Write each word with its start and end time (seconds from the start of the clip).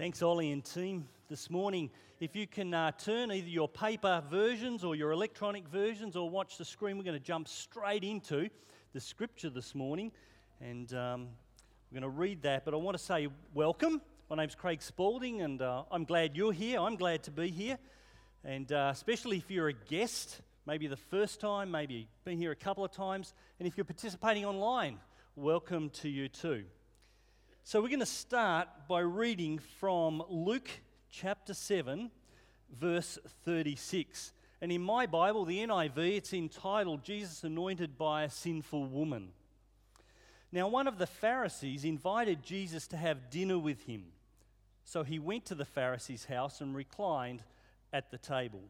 Thanks, 0.00 0.22
Ollie 0.22 0.50
and 0.50 0.64
team, 0.64 1.06
this 1.28 1.50
morning. 1.50 1.90
If 2.20 2.34
you 2.34 2.46
can 2.46 2.72
uh, 2.72 2.92
turn 2.92 3.30
either 3.30 3.50
your 3.50 3.68
paper 3.68 4.22
versions 4.30 4.82
or 4.82 4.94
your 4.94 5.10
electronic 5.10 5.68
versions 5.68 6.16
or 6.16 6.30
watch 6.30 6.56
the 6.56 6.64
screen, 6.64 6.96
we're 6.96 7.04
going 7.04 7.18
to 7.18 7.22
jump 7.22 7.46
straight 7.46 8.02
into 8.02 8.48
the 8.94 9.00
scripture 9.02 9.50
this 9.50 9.74
morning. 9.74 10.10
And 10.58 10.90
um, 10.94 11.28
we're 11.92 12.00
going 12.00 12.10
to 12.10 12.18
read 12.18 12.40
that. 12.44 12.64
But 12.64 12.72
I 12.72 12.78
want 12.78 12.96
to 12.96 13.04
say 13.04 13.28
welcome. 13.52 14.00
My 14.30 14.36
name's 14.36 14.54
Craig 14.54 14.80
Spalding, 14.80 15.42
and 15.42 15.60
uh, 15.60 15.82
I'm 15.92 16.04
glad 16.04 16.34
you're 16.34 16.54
here. 16.54 16.80
I'm 16.80 16.96
glad 16.96 17.22
to 17.24 17.30
be 17.30 17.48
here. 17.48 17.76
And 18.42 18.72
uh, 18.72 18.88
especially 18.94 19.36
if 19.36 19.50
you're 19.50 19.68
a 19.68 19.74
guest, 19.74 20.40
maybe 20.64 20.86
the 20.86 20.96
first 20.96 21.40
time, 21.42 21.70
maybe 21.70 22.08
been 22.24 22.38
here 22.38 22.52
a 22.52 22.56
couple 22.56 22.86
of 22.86 22.90
times. 22.90 23.34
And 23.58 23.68
if 23.68 23.76
you're 23.76 23.84
participating 23.84 24.46
online, 24.46 24.96
welcome 25.36 25.90
to 25.90 26.08
you 26.08 26.28
too. 26.28 26.64
So 27.62 27.80
we're 27.80 27.88
going 27.88 28.00
to 28.00 28.06
start 28.06 28.68
by 28.88 29.00
reading 29.00 29.58
from 29.78 30.24
Luke 30.28 30.70
chapter 31.10 31.54
7, 31.54 32.10
verse 32.80 33.18
36. 33.44 34.32
And 34.60 34.72
in 34.72 34.82
my 34.82 35.06
Bible, 35.06 35.44
the 35.44 35.58
NIV, 35.58 36.16
it's 36.16 36.32
entitled 36.32 37.04
Jesus 37.04 37.44
Anointed 37.44 37.96
by 37.96 38.24
a 38.24 38.30
Sinful 38.30 38.86
Woman. 38.86 39.28
Now, 40.50 40.66
one 40.68 40.88
of 40.88 40.98
the 40.98 41.06
Pharisees 41.06 41.84
invited 41.84 42.42
Jesus 42.42 42.88
to 42.88 42.96
have 42.96 43.30
dinner 43.30 43.58
with 43.58 43.84
him. 43.84 44.04
So 44.84 45.04
he 45.04 45.20
went 45.20 45.44
to 45.46 45.54
the 45.54 45.64
Pharisee's 45.64 46.24
house 46.24 46.60
and 46.60 46.74
reclined 46.74 47.44
at 47.92 48.10
the 48.10 48.18
table. 48.18 48.62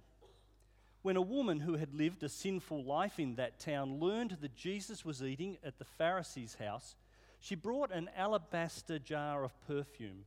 When 1.02 1.16
a 1.16 1.23
woman 1.23 1.61
who 1.61 1.77
had 1.77 1.95
lived 1.95 2.23
a 2.23 2.29
sinful 2.29 2.85
life 2.85 3.19
in 3.19 3.37
that 3.37 3.61
town 3.61 3.99
learned 3.99 4.37
that 4.43 4.57
Jesus 4.57 5.05
was 5.05 5.23
eating 5.23 5.57
at 5.65 5.79
the 5.79 5.87
Pharisee's 5.87 6.57
house, 6.57 6.97
she 7.41 7.55
brought 7.55 7.91
an 7.91 8.11
alabaster 8.17 8.99
jar 8.99 9.43
of 9.45 9.59
perfume. 9.67 10.25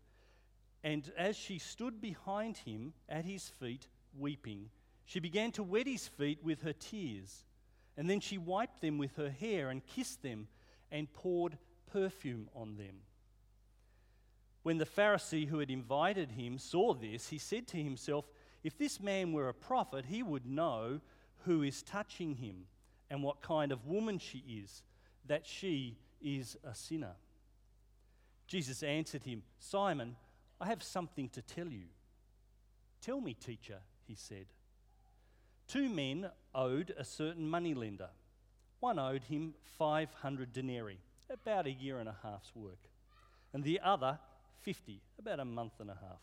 And 0.83 1.09
as 1.17 1.37
she 1.37 1.59
stood 1.59 2.01
behind 2.01 2.57
him 2.57 2.93
at 3.07 3.23
his 3.23 3.47
feet, 3.47 3.87
weeping, 4.17 4.69
she 5.05 5.19
began 5.19 5.51
to 5.53 5.63
wet 5.63 5.87
his 5.87 6.07
feet 6.07 6.39
with 6.43 6.63
her 6.63 6.73
tears. 6.73 7.45
And 7.95 8.09
then 8.09 8.19
she 8.19 8.37
wiped 8.37 8.81
them 8.81 8.97
with 8.97 9.15
her 9.15 9.29
hair 9.29 9.69
and 9.69 9.85
kissed 9.85 10.23
them 10.23 10.47
and 10.91 11.11
poured 11.13 11.57
perfume 11.91 12.49
on 12.55 12.75
them. 12.75 13.01
When 14.63 14.77
the 14.77 14.85
Pharisee 14.85 15.47
who 15.47 15.59
had 15.59 15.69
invited 15.69 16.31
him 16.31 16.57
saw 16.57 16.93
this, 16.93 17.29
he 17.29 17.37
said 17.37 17.67
to 17.67 17.77
himself, 17.77 18.25
If 18.63 18.77
this 18.77 18.99
man 18.99 19.33
were 19.33 19.49
a 19.49 19.53
prophet, 19.53 20.05
he 20.05 20.23
would 20.23 20.45
know 20.45 21.01
who 21.45 21.61
is 21.61 21.83
touching 21.83 22.35
him 22.35 22.65
and 23.09 23.21
what 23.21 23.41
kind 23.41 23.71
of 23.71 23.85
woman 23.85 24.17
she 24.17 24.39
is, 24.47 24.81
that 25.27 25.45
she 25.45 25.97
is 26.23 26.57
a 26.63 26.73
sinner. 26.73 27.15
Jesus 28.47 28.81
answered 28.83 29.23
him, 29.23 29.43
Simon, 29.59 30.15
I 30.59 30.67
have 30.67 30.81
something 30.81 31.29
to 31.29 31.41
tell 31.41 31.67
you. 31.67 31.85
Tell 33.01 33.19
me, 33.19 33.33
teacher, 33.33 33.79
he 34.07 34.15
said. 34.15 34.45
Two 35.67 35.89
men 35.89 36.29
owed 36.53 36.93
a 36.97 37.03
certain 37.03 37.49
moneylender. 37.49 38.09
One 38.79 38.99
owed 38.99 39.23
him 39.23 39.55
500 39.77 40.53
denarii, 40.53 40.99
about 41.29 41.67
a 41.67 41.71
year 41.71 41.99
and 41.99 42.09
a 42.09 42.15
half's 42.21 42.55
work, 42.55 42.89
and 43.53 43.63
the 43.63 43.79
other 43.83 44.19
50, 44.61 45.01
about 45.19 45.39
a 45.39 45.45
month 45.45 45.73
and 45.79 45.89
a 45.89 45.95
half. 45.95 46.19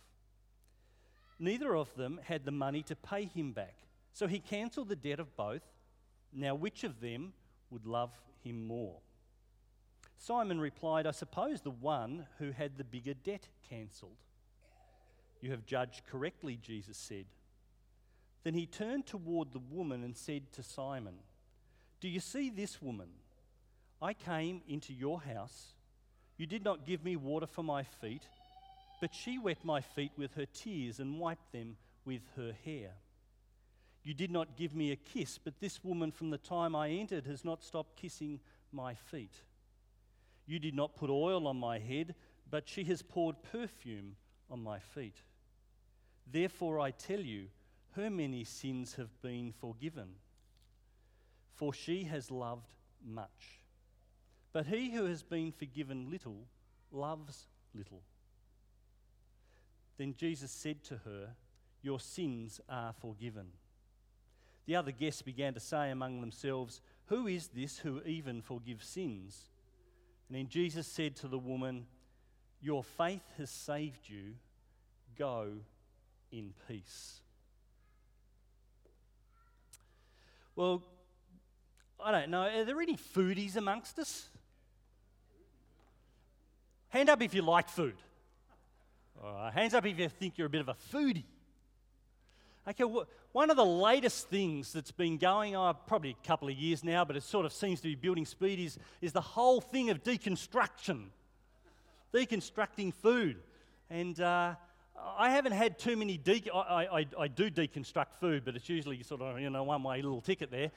Neither 1.39 1.75
of 1.75 1.95
them 1.95 2.21
had 2.23 2.45
the 2.45 2.51
money 2.51 2.83
to 2.83 2.95
pay 2.95 3.25
him 3.25 3.53
back, 3.53 3.77
so 4.13 4.27
he 4.27 4.41
cancelled 4.41 4.89
the 4.89 4.97
debt 4.97 5.21
of 5.21 5.35
both. 5.37 5.63
Now, 6.33 6.55
which 6.55 6.85
of 6.85 7.01
them 7.01 7.33
would 7.71 7.87
love 7.87 8.11
him 8.45 8.67
more? 8.67 8.99
Simon 10.23 10.61
replied, 10.61 11.07
I 11.07 11.13
suppose 11.13 11.63
the 11.63 11.71
one 11.71 12.27
who 12.39 12.51
had 12.51 12.77
the 12.77 12.85
bigger 12.85 13.15
debt 13.15 13.49
cancelled. 13.71 14.19
You 15.41 15.51
have 15.51 15.65
judged 15.65 16.03
correctly, 16.11 16.59
Jesus 16.61 16.99
said. 16.99 17.25
Then 18.45 18.53
he 18.53 18.67
turned 18.67 19.07
toward 19.07 19.53
the 19.53 19.63
woman 19.71 20.05
and 20.05 20.15
said 20.15 20.53
to 20.53 20.63
Simon, 20.63 21.15
Do 22.03 22.09
you 22.09 22.21
see 22.21 22.51
this 22.51 22.83
woman? 22.83 23.09
I 24.03 24.13
came 24.13 24.61
into 24.69 24.93
your 24.93 25.23
house. 25.23 25.73
You 26.37 26.45
did 26.45 26.65
not 26.65 26.87
give 26.87 27.03
me 27.03 27.17
water 27.17 27.47
for 27.47 27.63
my 27.63 27.83
feet, 27.83 28.25
but 29.01 29.15
she 29.15 29.39
wet 29.39 29.65
my 29.65 29.81
feet 29.81 30.13
with 30.19 30.35
her 30.35 30.47
tears 30.47 31.01
and 31.01 31.19
wiped 31.19 31.51
them 31.53 31.79
with 32.05 32.23
her 32.37 32.53
hair. 32.67 32.91
You 34.03 34.13
did 34.13 34.31
not 34.31 34.59
give 34.59 34.75
me 34.75 34.93
a 34.93 34.97
kiss, 34.97 35.39
but 35.39 35.61
this 35.61 35.83
woman 35.83 36.13
from 36.13 36.29
the 36.29 36.39
time 36.39 36.77
I 36.77 36.91
entered 36.91 37.25
has 37.25 37.43
not 37.43 37.65
stopped 37.65 37.97
kissing 37.97 38.41
my 38.71 38.95
feet. 38.95 39.33
You 40.51 40.59
did 40.59 40.75
not 40.75 40.97
put 40.97 41.11
oil 41.11 41.47
on 41.47 41.59
my 41.59 41.79
head, 41.79 42.17
but 42.51 42.69
she 42.69 42.83
has 42.83 43.03
poured 43.03 43.41
perfume 43.53 44.17
on 44.51 44.61
my 44.61 44.81
feet. 44.81 45.15
Therefore, 46.27 46.81
I 46.81 46.91
tell 46.91 47.21
you, 47.21 47.47
her 47.93 48.11
many 48.11 48.43
sins 48.43 48.97
have 48.97 49.23
been 49.23 49.53
forgiven, 49.53 50.09
for 51.55 51.73
she 51.73 52.03
has 52.03 52.33
loved 52.33 52.75
much. 53.07 53.61
But 54.53 54.67
he 54.67 54.91
who 54.91 55.05
has 55.05 55.23
been 55.23 55.53
forgiven 55.53 56.11
little 56.11 56.49
loves 56.91 57.47
little. 57.73 58.03
Then 59.99 60.17
Jesus 60.19 60.51
said 60.51 60.83
to 60.83 60.97
her, 61.05 61.29
Your 61.81 62.01
sins 62.01 62.61
are 62.69 62.93
forgiven. 63.01 63.53
The 64.67 64.75
other 64.75 64.91
guests 64.91 65.23
began 65.23 65.55
to 65.55 65.61
say 65.61 65.93
among 65.93 66.21
themselves, 66.21 66.81
Who 67.07 67.29
is 67.29 67.47
this 67.55 67.79
who 67.79 68.03
even 68.03 68.43
forgives 68.43 68.89
sins? 68.89 69.45
And 70.31 70.39
then 70.39 70.49
Jesus 70.49 70.87
said 70.87 71.17
to 71.17 71.29
the 71.29 71.39
woman, 71.39 71.87
Your 72.63 72.85
faith 72.85 73.25
has 73.37 73.51
saved 73.51 74.09
you. 74.09 74.35
Go 75.19 75.49
in 76.31 76.53
peace. 76.69 77.19
Well, 80.55 80.85
I 81.99 82.13
don't 82.13 82.31
know. 82.31 82.43
Are 82.43 82.65
there 82.65 82.81
any 82.81 82.97
foodies 82.97 83.57
amongst 83.57 83.99
us? 83.99 84.29
Hand 86.91 87.09
up 87.09 87.21
if 87.23 87.35
you 87.35 87.43
like 87.43 87.69
food. 87.69 87.97
hands 89.53 89.75
up 89.75 89.85
if 89.85 89.99
you 89.99 90.09
think 90.09 90.39
you're 90.39 90.47
a 90.47 90.51
bit 90.51 90.61
of 90.61 90.69
a 90.69 90.77
foodie. 90.95 91.25
Okay, 92.69 92.85
one 93.33 93.51
of 93.51 93.57
the 93.57 93.65
latest 93.65 94.29
things 94.29 94.73
that's 94.73 94.91
been 94.91 95.17
going 95.17 95.57
on, 95.57 95.75
probably 95.87 96.11
a 96.11 96.27
couple 96.27 96.47
of 96.49 96.55
years 96.55 96.85
now, 96.85 97.07
but 97.07 97.17
it 97.17 97.23
sort 97.23 97.47
of 97.47 97.53
seems 97.55 97.81
to 97.81 97.89
be 97.89 97.95
building 97.95 98.27
speed, 98.27 98.61
is, 98.61 98.79
is 99.01 99.13
the 99.13 99.21
whole 99.21 99.63
thing 99.63 99.89
of 99.89 100.03
deconstruction, 100.03 101.07
deconstructing 102.13 102.93
food. 102.93 103.39
And 103.89 104.21
uh, 104.21 104.55
I 105.19 105.31
haven't 105.31 105.53
had 105.53 105.79
too 105.79 105.97
many, 105.97 106.19
de- 106.19 106.51
I, 106.53 107.01
I, 107.01 107.07
I, 107.19 107.29
do 107.29 107.51
deconstruct 107.51 108.15
food, 108.21 108.45
but 108.45 108.55
it's 108.57 108.69
usually 108.69 109.03
sort 109.03 109.23
of, 109.23 109.41
you 109.41 109.49
know, 109.49 109.63
one 109.63 109.83
way 109.83 110.03
little 110.03 110.21
ticket 110.21 110.51
there. 110.51 110.71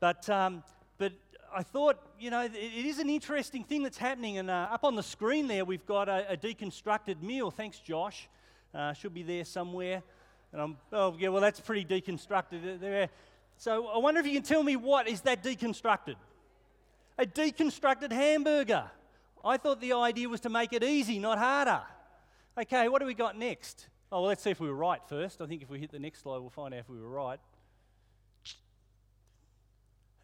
But, 0.00 0.28
um, 0.30 0.62
but 0.96 1.12
I 1.54 1.62
thought, 1.62 1.98
you 2.18 2.30
know, 2.30 2.40
it, 2.40 2.52
it 2.54 2.86
is 2.86 2.98
an 2.98 3.10
interesting 3.10 3.62
thing 3.62 3.82
that's 3.82 3.98
happening. 3.98 4.38
And 4.38 4.50
uh, 4.50 4.68
up 4.70 4.84
on 4.84 4.96
the 4.96 5.02
screen 5.02 5.48
there, 5.48 5.66
we've 5.66 5.86
got 5.86 6.08
a, 6.08 6.32
a 6.32 6.36
deconstructed 6.36 7.22
meal. 7.22 7.50
Thanks, 7.50 7.78
Josh. 7.78 8.26
Uh, 8.74 8.94
should 8.94 9.12
be 9.12 9.22
there 9.22 9.44
somewhere. 9.44 10.02
And 10.56 10.62
I'm, 10.62 10.76
oh, 10.90 11.14
yeah, 11.18 11.28
well, 11.28 11.42
that's 11.42 11.60
pretty 11.60 11.84
deconstructed 11.84 12.80
there. 12.80 13.10
So 13.58 13.88
I 13.88 13.98
wonder 13.98 14.20
if 14.20 14.26
you 14.26 14.32
can 14.32 14.42
tell 14.42 14.62
me 14.62 14.74
what 14.74 15.06
is 15.06 15.20
that 15.20 15.44
deconstructed? 15.44 16.14
A 17.18 17.26
deconstructed 17.26 18.10
hamburger. 18.10 18.90
I 19.44 19.58
thought 19.58 19.82
the 19.82 19.92
idea 19.92 20.30
was 20.30 20.40
to 20.40 20.48
make 20.48 20.72
it 20.72 20.82
easy, 20.82 21.18
not 21.18 21.36
harder. 21.36 21.82
Okay, 22.56 22.88
what 22.88 23.00
do 23.00 23.06
we 23.06 23.12
got 23.12 23.36
next? 23.36 23.88
Oh, 24.10 24.22
well, 24.22 24.28
let's 24.28 24.42
see 24.42 24.48
if 24.48 24.58
we 24.58 24.66
were 24.66 24.74
right 24.74 25.00
first. 25.10 25.42
I 25.42 25.46
think 25.46 25.60
if 25.60 25.68
we 25.68 25.78
hit 25.78 25.92
the 25.92 25.98
next 25.98 26.22
slide, 26.22 26.38
we'll 26.38 26.48
find 26.48 26.72
out 26.72 26.80
if 26.80 26.88
we 26.88 26.98
were 26.98 27.10
right. 27.10 27.38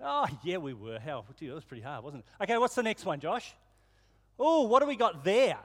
Oh, 0.01 0.27
yeah, 0.43 0.57
we 0.57 0.73
were. 0.73 0.99
How? 0.99 1.27
Gee, 1.39 1.49
that 1.49 1.55
was 1.55 1.65
pretty 1.65 1.83
hard, 1.83 2.05
wasn't 2.05 2.25
it? 2.25 2.45
Okay, 2.45 2.57
what's 2.57 2.75
the 2.75 2.83
next 2.83 3.05
one, 3.05 3.21
Josh? 3.21 3.53
Oh, 4.39 4.63
what 4.63 4.81
do 4.81 4.87
we 4.87 4.97
got 4.97 5.25
there? 5.25 5.59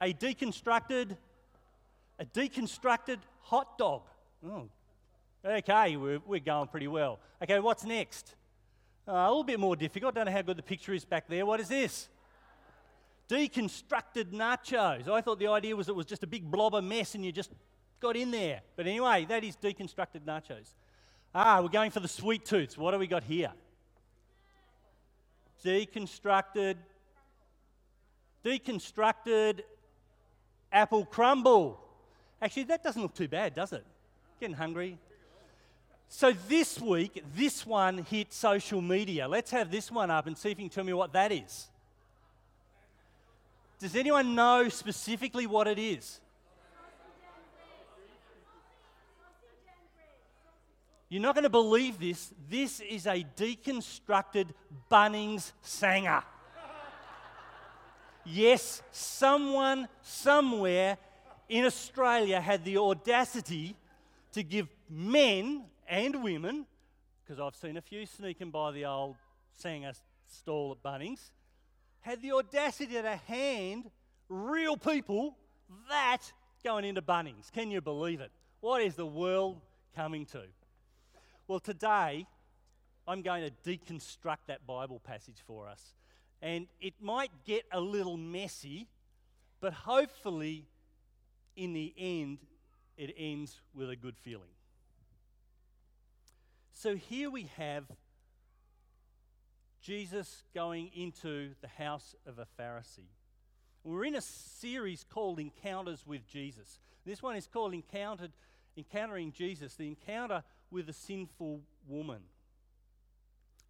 A 0.00 0.12
deconstructed, 0.12 1.16
a 2.18 2.24
deconstructed 2.24 3.18
hot 3.40 3.78
dog. 3.78 4.02
Oh, 4.44 4.68
okay, 5.44 5.96
we're, 5.96 6.20
we're 6.26 6.40
going 6.40 6.68
pretty 6.68 6.88
well. 6.88 7.18
Okay, 7.42 7.58
what's 7.60 7.84
next? 7.84 8.34
Uh, 9.08 9.12
a 9.12 9.28
little 9.28 9.44
bit 9.44 9.60
more 9.60 9.76
difficult. 9.76 10.14
Don't 10.14 10.26
know 10.26 10.32
how 10.32 10.42
good 10.42 10.56
the 10.56 10.62
picture 10.62 10.92
is 10.92 11.04
back 11.04 11.28
there. 11.28 11.46
What 11.46 11.60
is 11.60 11.68
this? 11.68 12.08
Deconstructed 13.28 14.32
nachos. 14.32 15.08
I 15.08 15.20
thought 15.20 15.38
the 15.38 15.48
idea 15.48 15.76
was 15.76 15.88
it 15.88 15.94
was 15.94 16.06
just 16.06 16.22
a 16.22 16.26
big 16.26 16.50
blob 16.50 16.74
of 16.74 16.84
mess 16.84 17.14
and 17.14 17.24
you 17.24 17.32
just 17.32 17.50
got 18.00 18.16
in 18.16 18.30
there. 18.30 18.62
But 18.76 18.86
anyway, 18.86 19.26
that 19.28 19.44
is 19.44 19.56
deconstructed 19.56 20.24
nachos. 20.26 20.74
Ah, 21.34 21.60
we're 21.60 21.68
going 21.68 21.90
for 21.90 22.00
the 22.00 22.08
sweet 22.08 22.44
tooths. 22.44 22.78
What 22.78 22.92
do 22.92 22.98
we 22.98 23.06
got 23.06 23.24
here? 23.24 23.52
Deconstructed, 25.64 26.76
deconstructed 28.44 29.60
apple 30.72 31.04
crumble. 31.04 31.80
Actually, 32.40 32.64
that 32.64 32.82
doesn't 32.82 33.00
look 33.00 33.14
too 33.14 33.28
bad, 33.28 33.54
does 33.54 33.72
it? 33.72 33.84
Getting 34.40 34.56
hungry. 34.56 34.98
So 36.08 36.32
this 36.48 36.80
week, 36.80 37.24
this 37.34 37.66
one 37.66 37.98
hit 37.98 38.32
social 38.32 38.80
media. 38.80 39.26
Let's 39.26 39.50
have 39.50 39.70
this 39.70 39.90
one 39.90 40.10
up 40.10 40.26
and 40.26 40.36
see 40.36 40.50
if 40.50 40.58
you 40.58 40.64
can 40.64 40.74
tell 40.74 40.84
me 40.84 40.92
what 40.92 41.12
that 41.14 41.32
is. 41.32 41.68
Does 43.78 43.96
anyone 43.96 44.34
know 44.34 44.68
specifically 44.68 45.46
what 45.46 45.66
it 45.66 45.78
is? 45.78 46.20
You're 51.08 51.22
not 51.22 51.34
going 51.34 51.44
to 51.44 51.50
believe 51.50 52.00
this. 52.00 52.32
This 52.50 52.80
is 52.80 53.06
a 53.06 53.24
deconstructed 53.36 54.48
Bunnings 54.90 55.52
Sanger. 55.62 56.22
yes, 58.24 58.82
someone 58.90 59.88
somewhere 60.02 60.98
in 61.48 61.64
Australia 61.64 62.40
had 62.40 62.64
the 62.64 62.78
audacity 62.78 63.76
to 64.32 64.42
give 64.42 64.68
men 64.90 65.64
and 65.88 66.22
women, 66.22 66.66
because 67.24 67.40
I've 67.40 67.56
seen 67.56 67.76
a 67.76 67.80
few 67.80 68.06
sneaking 68.06 68.50
by 68.50 68.72
the 68.72 68.84
old 68.84 69.16
sanger 69.56 69.92
stall 70.26 70.72
at 70.72 70.82
Bunnings, 70.82 71.30
had 72.00 72.22
the 72.22 72.32
audacity 72.32 72.94
to 72.94 73.16
hand 73.16 73.90
real 74.28 74.76
people 74.76 75.36
that 75.88 76.18
going 76.62 76.84
into 76.84 77.02
Bunnings. 77.02 77.50
Can 77.52 77.70
you 77.70 77.80
believe 77.80 78.20
it? 78.20 78.30
What 78.60 78.82
is 78.82 78.94
the 78.94 79.06
world 79.06 79.60
coming 79.94 80.26
to? 80.26 80.42
Well, 81.48 81.60
today 81.60 82.26
I'm 83.06 83.22
going 83.22 83.48
to 83.48 83.70
deconstruct 83.70 84.46
that 84.48 84.66
Bible 84.66 85.00
passage 85.04 85.38
for 85.46 85.68
us. 85.68 85.94
And 86.42 86.66
it 86.80 86.94
might 87.00 87.30
get 87.46 87.64
a 87.72 87.80
little 87.80 88.16
messy, 88.16 88.88
but 89.60 89.72
hopefully, 89.72 90.66
in 91.56 91.72
the 91.72 91.92
end, 91.96 92.38
it 92.96 93.14
ends 93.16 93.60
with 93.74 93.90
a 93.90 93.96
good 93.96 94.16
feeling. 94.16 94.50
So 96.72 96.94
here 96.94 97.30
we 97.30 97.50
have 97.56 97.84
Jesus 99.80 100.44
going 100.54 100.90
into 100.94 101.54
the 101.62 101.68
house 101.68 102.14
of 102.26 102.38
a 102.38 102.46
Pharisee. 102.60 103.10
We're 103.82 104.04
in 104.04 104.16
a 104.16 104.20
series 104.20 105.04
called 105.08 105.38
Encounters 105.38 106.04
with 106.06 106.26
Jesus. 106.26 106.80
This 107.04 107.22
one 107.22 107.36
is 107.36 107.46
called 107.46 107.72
Encountered, 107.72 108.32
Encountering 108.76 109.32
Jesus, 109.32 109.74
the 109.74 109.86
encounter 109.86 110.42
with 110.70 110.88
a 110.88 110.92
sinful 110.92 111.62
woman. 111.86 112.22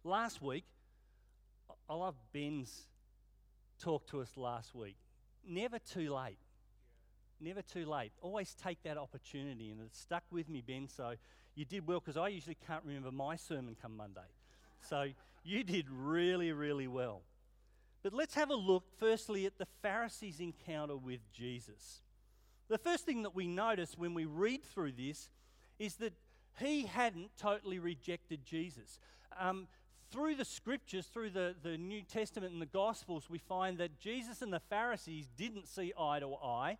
Last 0.03 0.41
week, 0.41 0.65
I 1.89 1.93
love 1.93 2.15
Ben's 2.33 2.87
talk 3.79 4.07
to 4.07 4.21
us 4.21 4.35
last 4.35 4.73
week. 4.73 4.97
Never 5.47 5.79
too 5.79 6.13
late. 6.13 6.39
Never 7.39 7.61
too 7.61 7.85
late. 7.85 8.11
Always 8.21 8.55
take 8.55 8.81
that 8.83 8.97
opportunity, 8.97 9.69
and 9.69 9.81
it 9.81 9.95
stuck 9.95 10.23
with 10.31 10.49
me, 10.49 10.63
Ben. 10.65 10.87
So 10.87 11.13
you 11.55 11.65
did 11.65 11.87
well 11.87 11.99
because 11.99 12.17
I 12.17 12.29
usually 12.29 12.57
can't 12.67 12.83
remember 12.83 13.11
my 13.11 13.35
sermon 13.35 13.75
come 13.79 13.95
Monday. 13.95 14.21
So 14.81 15.07
you 15.43 15.63
did 15.63 15.85
really, 15.89 16.51
really 16.51 16.87
well. 16.87 17.21
But 18.03 18.13
let's 18.13 18.35
have 18.35 18.49
a 18.49 18.55
look 18.55 18.85
firstly 18.99 19.45
at 19.45 19.57
the 19.57 19.67
Pharisees' 19.81 20.39
encounter 20.39 20.95
with 20.95 21.19
Jesus. 21.31 22.01
The 22.69 22.77
first 22.77 23.05
thing 23.05 23.23
that 23.23 23.35
we 23.35 23.47
notice 23.47 23.97
when 23.97 24.13
we 24.13 24.25
read 24.25 24.63
through 24.63 24.93
this 24.93 25.29
is 25.79 25.95
that 25.95 26.13
he 26.59 26.85
hadn't 26.85 27.31
totally 27.37 27.79
rejected 27.79 28.45
Jesus. 28.45 28.99
Um, 29.39 29.67
through 30.09 30.35
the 30.35 30.45
scriptures, 30.45 31.07
through 31.07 31.31
the, 31.31 31.55
the 31.61 31.77
New 31.77 32.01
Testament 32.01 32.53
and 32.53 32.61
the 32.61 32.65
Gospels, 32.65 33.29
we 33.29 33.37
find 33.37 33.77
that 33.77 33.99
Jesus 33.99 34.41
and 34.41 34.51
the 34.51 34.59
Pharisees 34.59 35.27
didn't 35.37 35.67
see 35.67 35.93
eye 35.99 36.19
to 36.19 36.33
eye. 36.35 36.77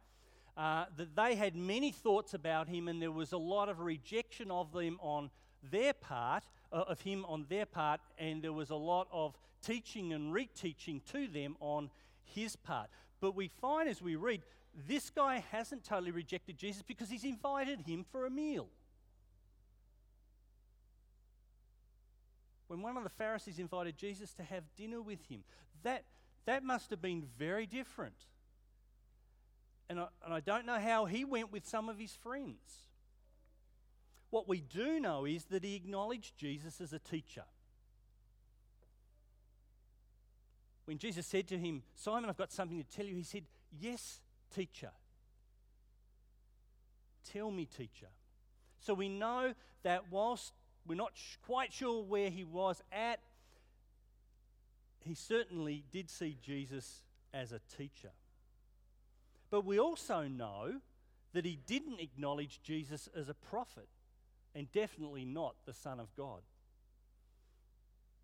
Uh, 0.57 0.85
that 0.95 1.15
they 1.15 1.35
had 1.35 1.55
many 1.55 1.91
thoughts 1.91 2.33
about 2.33 2.67
him, 2.67 2.87
and 2.87 3.01
there 3.01 3.11
was 3.11 3.31
a 3.31 3.37
lot 3.37 3.69
of 3.69 3.79
rejection 3.79 4.49
of 4.49 4.71
them 4.71 4.97
on 5.01 5.29
their 5.71 5.93
part, 5.93 6.43
uh, 6.73 6.83
of 6.87 6.99
him 7.01 7.23
on 7.25 7.45
their 7.47 7.65
part, 7.65 8.01
and 8.17 8.41
there 8.41 8.53
was 8.53 8.71
a 8.71 8.75
lot 8.75 9.07
of 9.11 9.37
teaching 9.61 10.13
and 10.13 10.33
reteaching 10.33 10.99
to 11.11 11.27
them 11.27 11.55
on 11.59 11.91
his 12.23 12.55
part. 12.55 12.89
But 13.21 13.35
we 13.35 13.49
find 13.61 13.87
as 13.87 14.01
we 14.01 14.15
read, 14.15 14.41
this 14.87 15.11
guy 15.11 15.43
hasn't 15.51 15.83
totally 15.83 16.11
rejected 16.11 16.57
Jesus 16.57 16.81
because 16.81 17.09
he's 17.09 17.23
invited 17.23 17.81
him 17.81 18.05
for 18.11 18.25
a 18.25 18.29
meal. 18.29 18.67
when 22.67 22.81
one 22.81 22.97
of 22.97 23.03
the 23.03 23.09
Pharisees 23.09 23.59
invited 23.59 23.97
Jesus 23.97 24.33
to 24.33 24.43
have 24.43 24.63
dinner 24.75 25.01
with 25.01 25.23
him. 25.29 25.43
That, 25.83 26.03
that 26.45 26.63
must 26.63 26.89
have 26.89 27.01
been 27.01 27.23
very 27.37 27.65
different. 27.65 28.15
And 29.89 29.99
I, 29.99 30.07
and 30.25 30.33
I 30.33 30.39
don't 30.39 30.65
know 30.65 30.79
how 30.79 31.05
he 31.05 31.23
went 31.23 31.51
with 31.51 31.65
some 31.65 31.89
of 31.89 31.97
his 31.97 32.11
friends. 32.11 32.87
What 34.29 34.47
we 34.47 34.59
do 34.61 34.99
know 34.99 35.25
is 35.25 35.45
that 35.45 35.63
he 35.63 35.75
acknowledged 35.75 36.37
Jesus 36.37 36.81
as 36.81 36.91
a 36.91 36.99
teacher. 36.99 37.43
When 40.85 40.97
Jesus 40.97 41.25
said 41.25 41.47
to 41.47 41.57
him, 41.57 41.83
Simon, 41.95 42.29
I've 42.29 42.37
got 42.37 42.51
something 42.51 42.81
to 42.81 42.89
tell 42.89 43.05
you, 43.05 43.15
he 43.15 43.23
said, 43.23 43.43
Yes, 43.79 44.19
teacher. 44.53 44.91
Tell 47.31 47.51
me, 47.51 47.65
teacher. 47.65 48.07
So 48.79 48.93
we 48.93 49.09
know 49.09 49.53
that 49.83 50.03
whilst 50.11 50.53
we're 50.87 50.95
not 50.95 51.11
sh- 51.15 51.35
quite 51.45 51.73
sure 51.73 52.03
where 52.03 52.29
he 52.29 52.43
was 52.43 52.81
at. 52.91 53.19
He 55.01 55.13
certainly 55.13 55.83
did 55.91 56.09
see 56.09 56.37
Jesus 56.41 57.03
as 57.33 57.51
a 57.51 57.59
teacher. 57.77 58.11
But 59.49 59.65
we 59.65 59.79
also 59.79 60.23
know 60.23 60.81
that 61.33 61.45
he 61.45 61.59
didn't 61.67 61.99
acknowledge 61.99 62.61
Jesus 62.63 63.07
as 63.15 63.29
a 63.29 63.33
prophet 63.33 63.87
and 64.55 64.71
definitely 64.71 65.23
not 65.23 65.55
the 65.65 65.73
Son 65.73 65.99
of 65.99 66.13
God. 66.15 66.41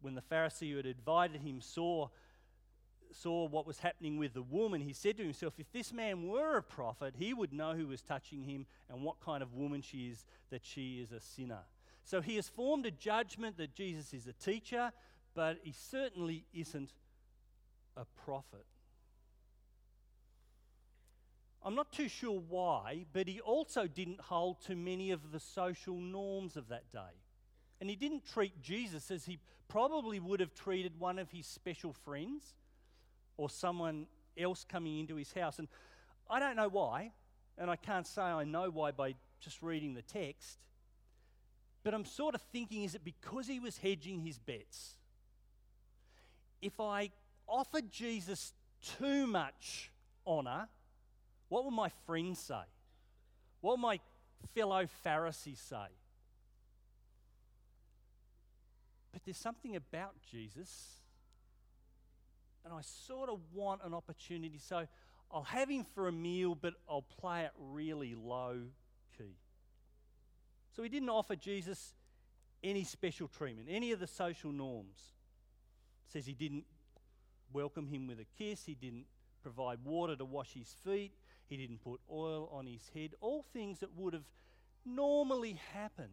When 0.02 0.16
the 0.16 0.22
Pharisee 0.22 0.72
who 0.72 0.78
had 0.78 0.86
invited 0.86 1.42
him 1.42 1.62
saw, 1.62 2.10
saw 3.12 3.48
what 3.48 3.68
was 3.68 3.80
happening 3.80 4.18
with 4.18 4.34
the 4.34 4.42
woman, 4.42 4.82
he 4.82 4.94
said 4.94 5.18
to 5.18 5.24
himself, 5.24 5.54
If 5.60 5.72
this 5.72 5.94
man 5.94 6.28
were 6.28 6.58
a 6.58 6.64
prophet, 6.64 7.14
he 7.18 7.34
would 7.34 7.54
know 7.54 7.74
who 7.74 7.88
was 7.88 8.02
touching 8.02 8.44
him 8.44 8.66
and 8.90 9.04
what 9.04 9.22
kind 9.24 9.44
of 9.44 9.54
woman 9.54 9.82
she 9.82 10.10
is, 10.10 10.26
that 10.50 10.66
she 10.66 11.00
is 11.00 11.12
a 11.12 11.20
sinner. 11.20 11.62
So 12.04 12.20
he 12.20 12.36
has 12.36 12.50
formed 12.50 12.86
a 12.86 12.92
judgment 12.92 13.58
that 13.58 13.76
Jesus 13.76 14.14
is 14.14 14.28
a 14.28 14.34
teacher, 14.34 14.92
but 15.36 15.60
he 15.64 15.72
certainly 15.72 16.46
isn't 16.54 16.92
a 17.96 18.06
prophet. 18.26 18.66
I'm 21.66 21.76
not 21.76 21.94
too 21.94 22.10
sure 22.10 22.42
why, 22.50 23.06
but 23.14 23.28
he 23.28 23.40
also 23.40 23.88
didn't 23.88 24.20
hold 24.20 24.62
to 24.66 24.76
many 24.76 25.12
of 25.12 25.32
the 25.32 25.40
social 25.40 25.96
norms 25.96 26.58
of 26.58 26.68
that 26.70 26.92
day. 26.92 27.22
And 27.80 27.90
he 27.90 27.96
didn't 27.96 28.26
treat 28.26 28.62
Jesus 28.62 29.12
as 29.12 29.26
he 29.26 29.40
probably 29.70 30.20
would 30.20 30.40
have 30.40 30.54
treated 30.54 31.00
one 31.00 31.20
of 31.20 31.32
his 31.32 31.48
special 31.48 31.94
friends 31.94 32.54
or 33.38 33.50
someone 33.50 34.08
else 34.38 34.66
coming 34.68 35.00
into 35.00 35.16
his 35.16 35.32
house. 35.34 35.60
And 35.60 35.68
I 36.30 36.40
don't 36.40 36.56
know 36.56 36.70
why, 36.70 37.12
and 37.58 37.72
I 37.72 37.76
can't 37.76 38.08
say 38.08 38.22
I 38.22 38.44
know 38.44 38.70
why 38.70 38.92
by 38.92 39.16
just 39.40 39.62
reading 39.62 39.94
the 39.94 40.02
text. 40.02 40.60
But 41.84 41.94
I'm 41.94 42.06
sort 42.06 42.36
of 42.36 42.42
thinking 42.42 42.84
is 42.84 42.96
it 42.96 43.04
because 43.04 43.48
he 43.48 43.60
was 43.60 43.78
hedging 43.78 44.20
his 44.20 44.38
bets? 44.38 44.96
If 46.62 46.80
I 46.80 47.12
offered 47.48 47.92
Jesus 47.92 48.54
too 49.00 49.28
much 49.28 49.92
honor, 50.26 50.68
what 51.54 51.64
will 51.64 51.70
my 51.70 51.90
friends 52.08 52.40
say? 52.40 52.64
What 53.62 53.74
will 53.74 53.78
my 53.78 54.00
fellow 54.56 54.88
Pharisees 55.04 55.60
say? 55.60 55.86
But 59.12 59.22
there's 59.24 59.38
something 59.38 59.76
about 59.76 60.16
Jesus, 60.32 60.96
and 62.66 62.74
I 62.74 62.82
sort 62.82 63.30
of 63.30 63.38
want 63.54 63.82
an 63.86 63.94
opportunity. 63.94 64.58
So 64.58 64.88
I'll 65.32 65.44
have 65.44 65.70
him 65.70 65.86
for 65.94 66.08
a 66.08 66.12
meal, 66.12 66.56
but 66.56 66.74
I'll 66.90 67.04
play 67.04 67.44
it 67.44 67.52
really 67.60 68.16
low 68.16 68.62
key. 69.16 69.36
So 70.76 70.82
he 70.82 70.90
didn't 70.90 71.10
offer 71.10 71.36
Jesus 71.36 71.94
any 72.64 72.84
special 72.84 73.28
treatment, 73.28 73.68
any 73.70 73.92
of 73.92 74.00
the 74.00 74.08
social 74.08 74.52
norms. 74.52 74.98
It 76.08 76.14
says 76.14 76.26
he 76.26 76.34
didn't 76.34 76.66
welcome 77.52 77.86
him 77.90 78.08
with 78.08 78.20
a 78.20 78.26
kiss, 78.40 78.66
he 78.66 78.74
didn't 78.74 79.06
provide 79.44 79.78
water 79.84 80.16
to 80.16 80.26
wash 80.26 80.52
his 80.56 80.76
feet, 80.84 81.12
he 81.48 81.58
didn't 81.58 81.84
put 81.84 82.00
oil 82.12 82.50
on 82.52 82.66
his 82.66 82.90
head, 82.94 83.12
all 83.22 83.44
things 83.54 83.80
that 83.80 83.96
would 83.96 84.14
have 84.14 84.26
normally 84.86 85.60
happened. 85.74 86.10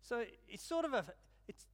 So 0.00 0.24
it's 0.48 0.62
sort 0.62 0.84
of 0.84 0.94
a 0.94 1.04
it's 1.48 1.66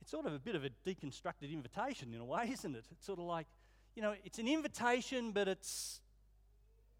it's 0.00 0.10
sort 0.10 0.26
of 0.26 0.32
a 0.32 0.38
bit 0.38 0.54
of 0.54 0.64
a 0.64 0.70
deconstructed 0.86 1.52
invitation 1.52 2.12
in 2.14 2.20
a 2.20 2.24
way, 2.24 2.50
isn't 2.52 2.74
it? 2.74 2.84
It's 2.90 3.06
sort 3.06 3.18
of 3.18 3.26
like, 3.26 3.46
you 3.94 4.02
know, 4.02 4.14
it's 4.24 4.38
an 4.38 4.48
invitation, 4.48 5.32
but 5.32 5.48
it's 5.48 6.00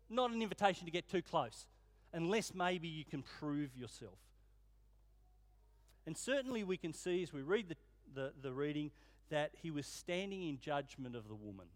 not 0.09 0.31
an 0.31 0.43
invitation 0.43 0.87
to 0.87 0.91
get 0.91 1.09
too 1.09 1.23
close 1.23 1.67
unless 2.13 2.55
maybe 2.55 2.87
you 2.89 3.05
can 3.05 3.23
prove 3.23 3.77
yourself. 3.77 4.19
And 6.07 6.17
certainly 6.17 6.63
we 6.63 6.77
can 6.77 6.93
see 6.93 7.23
as 7.23 7.33
we 7.33 7.43
read 7.43 7.69
the, 7.69 7.77
the, 8.15 8.33
the 8.41 8.53
reading 8.53 8.91
that 9.31 9.51
he 9.63 9.71
was 9.71 9.87
standing 9.87 10.49
in 10.49 10.61
judgment 10.61 11.17
of 11.17 11.29
the 11.29 11.35
woman. 11.35 11.67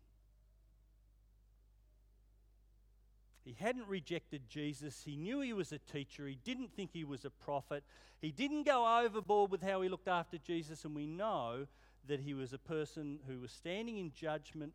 He 3.49 3.57
hadn't 3.59 3.89
rejected 3.89 4.43
Jesus. 4.47 5.05
He 5.07 5.17
knew 5.17 5.41
he 5.41 5.55
was 5.55 5.73
a 5.73 5.79
teacher. 5.79 6.27
He 6.27 6.39
didn't 6.45 6.71
think 6.77 6.91
he 6.93 7.03
was 7.03 7.25
a 7.25 7.31
prophet. 7.31 7.83
He 8.21 8.31
didn't 8.31 8.65
go 8.65 9.01
overboard 9.03 9.51
with 9.51 9.63
how 9.63 9.81
he 9.81 9.89
looked 9.89 10.07
after 10.07 10.37
Jesus. 10.37 10.85
And 10.85 10.95
we 10.95 11.07
know 11.07 11.67
that 12.09 12.21
he 12.21 12.35
was 12.35 12.53
a 12.53 12.59
person 12.59 13.21
who 13.27 13.41
was 13.41 13.51
standing 13.51 13.97
in 13.97 14.13
judgment 14.13 14.75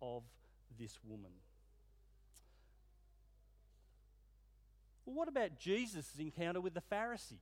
of 0.00 0.22
this 0.78 0.96
woman. 1.02 1.32
Well, 5.04 5.16
what 5.16 5.26
about 5.26 5.58
Jesus' 5.58 6.14
encounter 6.16 6.60
with 6.60 6.74
the 6.74 6.82
Pharisee? 6.92 7.40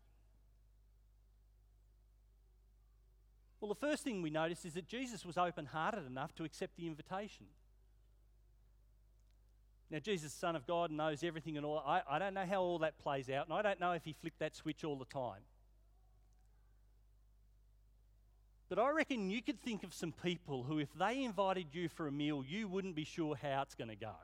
Well, 3.60 3.68
the 3.68 3.74
first 3.74 4.04
thing 4.04 4.22
we 4.22 4.30
notice 4.30 4.64
is 4.64 4.72
that 4.72 4.88
Jesus 4.88 5.26
was 5.26 5.36
open 5.36 5.66
hearted 5.66 6.06
enough 6.06 6.34
to 6.36 6.44
accept 6.44 6.78
the 6.78 6.86
invitation. 6.86 7.44
Now, 9.92 9.98
Jesus, 9.98 10.32
Son 10.32 10.56
of 10.56 10.66
God, 10.66 10.90
knows 10.90 11.22
everything 11.22 11.58
and 11.58 11.66
all. 11.66 11.84
I, 11.86 12.00
I 12.08 12.18
don't 12.18 12.32
know 12.32 12.46
how 12.46 12.62
all 12.62 12.78
that 12.78 12.98
plays 12.98 13.28
out, 13.28 13.46
and 13.46 13.54
I 13.54 13.60
don't 13.60 13.78
know 13.78 13.92
if 13.92 14.02
he 14.04 14.14
flicked 14.14 14.38
that 14.38 14.56
switch 14.56 14.84
all 14.84 14.96
the 14.96 15.04
time. 15.04 15.42
But 18.70 18.78
I 18.78 18.88
reckon 18.88 19.28
you 19.28 19.42
could 19.42 19.60
think 19.60 19.84
of 19.84 19.92
some 19.92 20.14
people 20.24 20.62
who, 20.62 20.78
if 20.78 20.88
they 20.94 21.22
invited 21.24 21.66
you 21.72 21.90
for 21.90 22.06
a 22.06 22.10
meal, 22.10 22.42
you 22.42 22.68
wouldn't 22.68 22.94
be 22.94 23.04
sure 23.04 23.36
how 23.36 23.60
it's 23.60 23.74
going 23.74 23.90
to 23.90 23.96
go. 23.96 24.14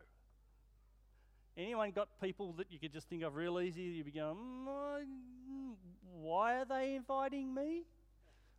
Anyone 1.55 1.91
got 1.91 2.09
people 2.19 2.55
that 2.55 2.73
you 2.73 2.79
could 2.79 2.95
just 2.95 3.11
think 3.11 3.23
of 3.23 3.37
real 3.37 3.61
easy? 3.61 3.83
You'd 3.83 4.07
be 4.07 4.13
going, 4.13 4.37
mm, 4.37 5.75
why 6.15 6.61
are 6.61 6.65
they 6.65 6.95
inviting 6.95 7.53
me? 7.53 7.83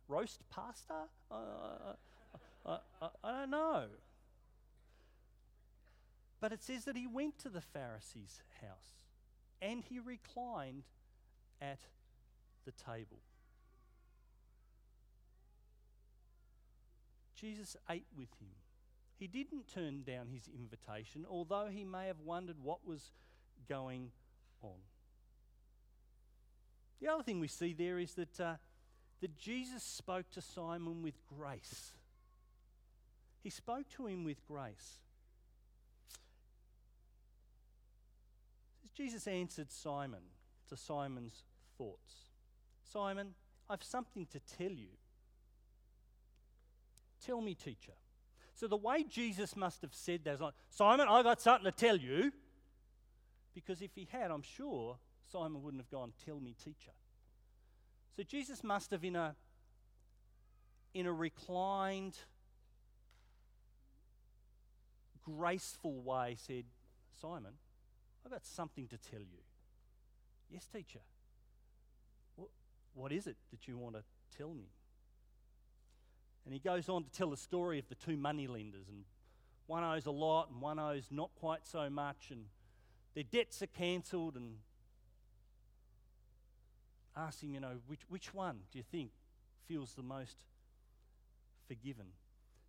Roast 0.06 0.38
pasta? 0.48 0.94
Uh, 1.28 1.34
I, 2.64 2.78
I, 3.02 3.08
I 3.24 3.40
don't 3.40 3.50
know. 3.50 3.86
But 6.40 6.52
it 6.52 6.62
says 6.62 6.84
that 6.86 6.96
he 6.96 7.06
went 7.06 7.38
to 7.40 7.50
the 7.50 7.60
Pharisee's 7.60 8.40
house 8.62 9.04
and 9.60 9.82
he 9.86 10.00
reclined 10.00 10.84
at 11.60 11.80
the 12.64 12.72
table. 12.72 13.18
Jesus 17.34 17.76
ate 17.88 18.06
with 18.16 18.28
him. 18.40 18.54
He 19.18 19.26
didn't 19.26 19.72
turn 19.72 20.02
down 20.02 20.28
his 20.32 20.48
invitation, 20.48 21.26
although 21.28 21.68
he 21.70 21.84
may 21.84 22.06
have 22.06 22.20
wondered 22.20 22.56
what 22.62 22.86
was 22.86 23.12
going 23.68 24.12
on. 24.62 24.78
The 27.00 27.08
other 27.08 27.22
thing 27.22 27.40
we 27.40 27.48
see 27.48 27.74
there 27.74 27.98
is 27.98 28.14
that, 28.14 28.40
uh, 28.40 28.54
that 29.20 29.38
Jesus 29.38 29.82
spoke 29.82 30.30
to 30.32 30.40
Simon 30.40 31.02
with 31.02 31.14
grace. 31.26 31.92
He 33.42 33.50
spoke 33.50 33.88
to 33.96 34.06
him 34.06 34.24
with 34.24 34.46
grace. 34.46 35.00
Jesus 39.00 39.26
answered 39.26 39.70
Simon 39.70 40.20
to 40.68 40.76
Simon's 40.76 41.44
thoughts 41.78 42.14
Simon, 42.92 43.34
I've 43.68 43.82
something 43.82 44.26
to 44.26 44.40
tell 44.40 44.72
you. 44.72 44.88
Tell 47.24 47.40
me, 47.40 47.54
teacher. 47.54 47.92
So 48.54 48.66
the 48.66 48.76
way 48.76 49.04
Jesus 49.04 49.56
must 49.56 49.80
have 49.82 49.94
said 49.94 50.24
that 50.24 50.34
is 50.34 50.40
like, 50.40 50.54
Simon, 50.68 51.06
I 51.08 51.22
got 51.22 51.40
something 51.40 51.70
to 51.70 51.72
tell 51.72 51.96
you. 51.96 52.32
Because 53.54 53.80
if 53.80 53.92
he 53.94 54.08
had, 54.10 54.30
I'm 54.32 54.42
sure 54.42 54.96
Simon 55.30 55.62
wouldn't 55.62 55.80
have 55.80 55.90
gone, 55.90 56.12
Tell 56.26 56.40
me, 56.40 56.54
teacher. 56.62 56.90
So 58.16 58.24
Jesus 58.24 58.64
must 58.64 58.90
have, 58.90 59.04
in 59.04 59.14
a, 59.14 59.36
in 60.92 61.06
a 61.06 61.12
reclined, 61.12 62.16
graceful 65.24 66.00
way, 66.02 66.36
said, 66.38 66.64
Simon, 67.20 67.52
I've 68.24 68.32
got 68.32 68.44
something 68.44 68.86
to 68.88 68.98
tell 68.98 69.20
you. 69.20 69.42
Yes, 70.50 70.66
teacher. 70.66 71.00
What, 72.36 72.48
what 72.94 73.12
is 73.12 73.26
it 73.26 73.36
that 73.50 73.66
you 73.66 73.78
want 73.78 73.96
to 73.96 74.02
tell 74.36 74.52
me? 74.52 74.68
And 76.44 76.54
he 76.54 76.60
goes 76.60 76.88
on 76.88 77.04
to 77.04 77.10
tell 77.10 77.30
the 77.30 77.36
story 77.36 77.78
of 77.78 77.88
the 77.88 77.94
two 77.94 78.16
money 78.16 78.46
lenders, 78.46 78.88
and 78.88 79.04
one 79.66 79.84
owes 79.84 80.06
a 80.06 80.10
lot 80.10 80.48
and 80.50 80.60
one 80.60 80.78
owes 80.78 81.08
not 81.10 81.30
quite 81.38 81.66
so 81.66 81.88
much, 81.88 82.30
and 82.30 82.46
their 83.14 83.24
debts 83.24 83.62
are 83.62 83.66
cancelled, 83.66 84.36
and 84.36 84.56
ask 87.16 87.42
him, 87.42 87.54
you 87.54 87.60
know, 87.60 87.76
which, 87.86 88.00
which 88.08 88.34
one 88.34 88.60
do 88.72 88.78
you 88.78 88.84
think 88.90 89.10
feels 89.68 89.94
the 89.94 90.02
most 90.02 90.36
forgiven? 91.68 92.06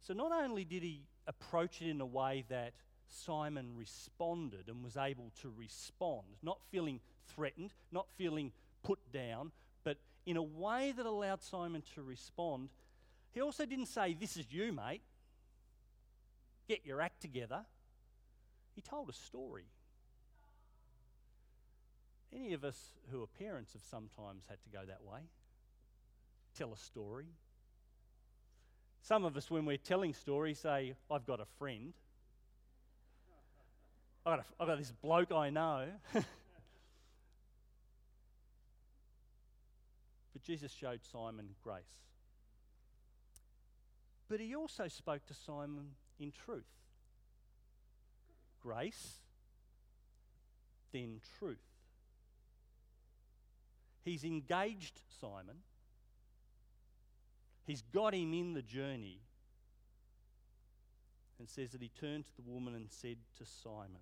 So 0.01 0.13
not 0.13 0.31
only 0.31 0.65
did 0.65 0.83
he 0.83 1.03
approach 1.27 1.81
it 1.81 1.89
in 1.89 2.01
a 2.01 2.05
way 2.05 2.43
that 2.49 2.73
Simon 3.11 3.71
responded 3.75 4.67
and 4.67 4.83
was 4.83 4.97
able 4.97 5.31
to 5.41 5.51
respond, 5.55 6.27
not 6.41 6.59
feeling 6.71 6.99
threatened, 7.35 7.73
not 7.91 8.07
feeling 8.17 8.51
put 8.83 8.99
down, 9.11 9.51
but 9.83 9.97
in 10.25 10.37
a 10.37 10.43
way 10.43 10.93
that 10.95 11.05
allowed 11.05 11.41
Simon 11.41 11.83
to 11.95 12.01
respond. 12.01 12.69
He 13.33 13.41
also 13.41 13.65
didn't 13.65 13.87
say, 13.87 14.15
This 14.19 14.37
is 14.37 14.45
you, 14.51 14.71
mate. 14.71 15.01
Get 16.67 16.85
your 16.85 17.01
act 17.01 17.21
together. 17.21 17.65
He 18.75 18.81
told 18.81 19.09
a 19.09 19.13
story. 19.13 19.65
Any 22.33 22.53
of 22.53 22.63
us 22.63 22.77
who 23.11 23.21
are 23.21 23.27
parents 23.27 23.73
have 23.73 23.81
sometimes 23.89 24.45
had 24.47 24.57
to 24.63 24.69
go 24.69 24.85
that 24.87 25.03
way. 25.03 25.19
Tell 26.57 26.71
a 26.71 26.77
story. 26.77 27.27
Some 29.01 29.25
of 29.25 29.35
us, 29.35 29.49
when 29.49 29.65
we're 29.65 29.77
telling 29.77 30.13
stories, 30.13 30.59
say, 30.59 30.93
I've 31.09 31.25
got 31.25 31.39
a 31.39 31.45
friend. 31.57 31.93
I've 34.25 34.37
got, 34.37 34.39
a, 34.39 34.43
I've 34.59 34.67
got 34.67 34.77
this 34.77 34.91
bloke 34.91 35.31
I 35.31 35.49
know. 35.49 35.85
but 36.13 36.25
Jesus 40.43 40.71
showed 40.71 40.99
Simon 41.11 41.49
grace. 41.63 41.83
But 44.29 44.39
he 44.39 44.55
also 44.55 44.87
spoke 44.87 45.25
to 45.25 45.33
Simon 45.33 45.95
in 46.19 46.31
truth. 46.31 46.63
Grace, 48.61 49.17
then 50.93 51.19
truth. 51.39 51.57
He's 54.05 54.23
engaged 54.23 55.01
Simon. 55.19 55.57
He's 57.65 57.81
got 57.81 58.13
him 58.13 58.33
in 58.33 58.53
the 58.53 58.61
journey 58.61 59.19
and 61.39 61.49
says 61.49 61.71
that 61.71 61.81
he 61.81 61.89
turned 61.89 62.25
to 62.27 62.35
the 62.35 62.43
woman 62.43 62.75
and 62.75 62.91
said 62.91 63.17
to 63.39 63.45
Simon, 63.45 64.01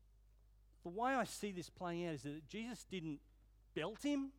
the 0.83 0.89
way 0.89 1.11
I 1.11 1.23
see 1.25 1.51
this 1.51 1.69
playing 1.69 2.07
out 2.07 2.15
is 2.15 2.23
that 2.23 2.47
Jesus 2.49 2.85
didn't 2.89 3.19
belt 3.75 4.03
him, 4.03 4.29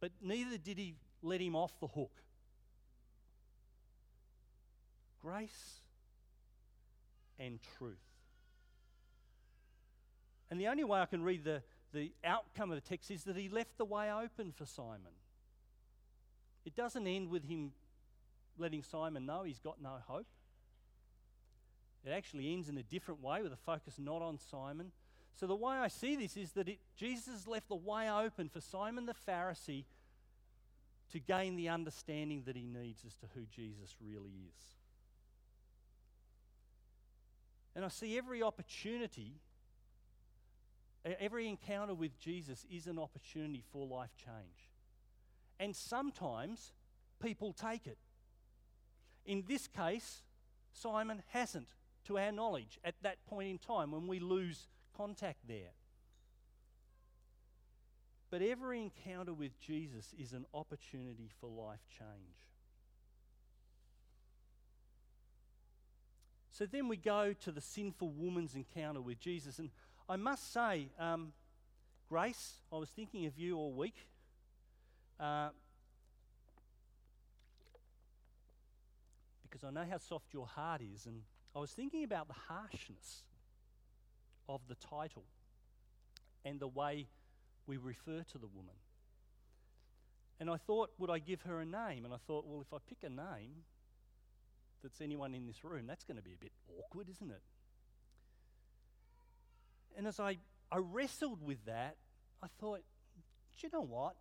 but 0.00 0.10
neither 0.20 0.58
did 0.58 0.78
he 0.78 0.94
let 1.22 1.40
him 1.40 1.54
off 1.54 1.78
the 1.80 1.86
hook. 1.86 2.12
Grace 5.20 5.80
and 7.38 7.60
truth. 7.78 7.96
And 10.50 10.60
the 10.60 10.68
only 10.68 10.84
way 10.84 11.00
I 11.00 11.06
can 11.06 11.22
read 11.22 11.44
the, 11.44 11.62
the 11.92 12.12
outcome 12.24 12.70
of 12.70 12.76
the 12.76 12.86
text 12.86 13.10
is 13.10 13.24
that 13.24 13.36
he 13.36 13.48
left 13.48 13.78
the 13.78 13.84
way 13.84 14.10
open 14.12 14.52
for 14.52 14.66
Simon. 14.66 15.12
It 16.64 16.76
doesn't 16.76 17.06
end 17.06 17.30
with 17.30 17.48
him 17.48 17.72
letting 18.58 18.82
Simon 18.82 19.26
know 19.26 19.42
he's 19.44 19.60
got 19.60 19.80
no 19.80 19.96
hope. 20.06 20.26
It 22.04 22.10
actually 22.10 22.52
ends 22.52 22.68
in 22.68 22.76
a 22.78 22.82
different 22.82 23.22
way 23.22 23.42
with 23.42 23.52
a 23.52 23.56
focus 23.56 23.94
not 23.98 24.22
on 24.22 24.38
Simon. 24.38 24.92
So, 25.34 25.46
the 25.46 25.56
way 25.56 25.74
I 25.74 25.88
see 25.88 26.16
this 26.16 26.36
is 26.36 26.52
that 26.52 26.68
it, 26.68 26.78
Jesus 26.96 27.32
has 27.32 27.48
left 27.48 27.68
the 27.68 27.74
way 27.74 28.10
open 28.10 28.48
for 28.48 28.60
Simon 28.60 29.06
the 29.06 29.14
Pharisee 29.14 29.84
to 31.12 31.18
gain 31.18 31.56
the 31.56 31.68
understanding 31.68 32.42
that 32.46 32.56
he 32.56 32.66
needs 32.66 33.02
as 33.06 33.14
to 33.16 33.26
who 33.34 33.42
Jesus 33.54 33.96
really 34.00 34.30
is. 34.30 34.62
And 37.74 37.84
I 37.84 37.88
see 37.88 38.18
every 38.18 38.42
opportunity, 38.42 39.32
every 41.04 41.48
encounter 41.48 41.94
with 41.94 42.18
Jesus 42.18 42.66
is 42.70 42.86
an 42.86 42.98
opportunity 42.98 43.62
for 43.72 43.86
life 43.86 44.14
change. 44.16 44.70
And 45.58 45.74
sometimes 45.74 46.72
people 47.20 47.52
take 47.52 47.86
it. 47.86 47.98
In 49.24 49.44
this 49.46 49.68
case, 49.68 50.22
Simon 50.72 51.22
hasn't, 51.30 51.68
to 52.06 52.18
our 52.18 52.32
knowledge, 52.32 52.78
at 52.84 52.94
that 53.02 53.24
point 53.26 53.48
in 53.48 53.58
time 53.58 53.92
when 53.92 54.06
we 54.06 54.18
lose 54.18 54.66
contact 54.96 55.38
there. 55.46 55.72
But 58.30 58.40
every 58.40 58.80
encounter 58.80 59.34
with 59.34 59.60
Jesus 59.60 60.14
is 60.18 60.32
an 60.32 60.46
opportunity 60.54 61.30
for 61.40 61.48
life 61.48 61.84
change. 61.98 62.48
So 66.50 66.66
then 66.66 66.88
we 66.88 66.96
go 66.96 67.34
to 67.44 67.50
the 67.50 67.60
sinful 67.60 68.10
woman's 68.10 68.54
encounter 68.54 69.00
with 69.00 69.20
Jesus. 69.20 69.58
And 69.58 69.70
I 70.08 70.16
must 70.16 70.52
say, 70.52 70.88
um, 70.98 71.32
Grace, 72.08 72.54
I 72.72 72.76
was 72.76 72.88
thinking 72.90 73.26
of 73.26 73.38
you 73.38 73.56
all 73.56 73.72
week. 73.72 73.96
Uh, 75.20 75.48
because 79.42 79.62
I 79.62 79.70
know 79.70 79.84
how 79.90 79.98
soft 79.98 80.32
your 80.32 80.46
heart 80.46 80.80
is. 80.80 81.06
And 81.06 81.22
I 81.54 81.58
was 81.58 81.70
thinking 81.70 82.04
about 82.04 82.28
the 82.28 82.34
harshness 82.48 83.24
of 84.48 84.60
the 84.68 84.74
title 84.74 85.24
and 86.44 86.60
the 86.60 86.68
way 86.68 87.06
we 87.66 87.76
refer 87.76 88.22
to 88.32 88.38
the 88.38 88.46
woman. 88.46 88.74
And 90.40 90.50
I 90.50 90.56
thought, 90.56 90.90
would 90.98 91.10
I 91.10 91.18
give 91.18 91.42
her 91.42 91.60
a 91.60 91.64
name? 91.64 92.04
And 92.04 92.12
I 92.12 92.16
thought, 92.26 92.44
well, 92.46 92.60
if 92.60 92.72
I 92.72 92.78
pick 92.88 92.98
a 93.04 93.08
name 93.08 93.64
that's 94.82 95.00
anyone 95.00 95.34
in 95.34 95.46
this 95.46 95.62
room, 95.62 95.86
that's 95.86 96.04
going 96.04 96.16
to 96.16 96.22
be 96.22 96.32
a 96.32 96.36
bit 96.36 96.52
awkward, 96.78 97.08
isn't 97.08 97.30
it? 97.30 97.42
And 99.96 100.06
as 100.06 100.18
I, 100.18 100.38
I 100.70 100.78
wrestled 100.78 101.42
with 101.42 101.64
that, 101.66 101.96
I 102.42 102.48
thought, 102.58 102.80
do 103.56 103.66
you 103.66 103.70
know 103.72 103.84
what? 103.84 104.16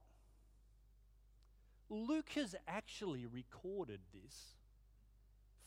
Luke 1.90 2.30
has 2.36 2.56
actually 2.68 3.26
recorded 3.26 4.02
this 4.14 4.56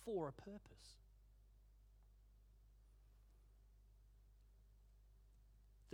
for 0.04 0.28
a 0.28 0.32
purpose. 0.32 1.03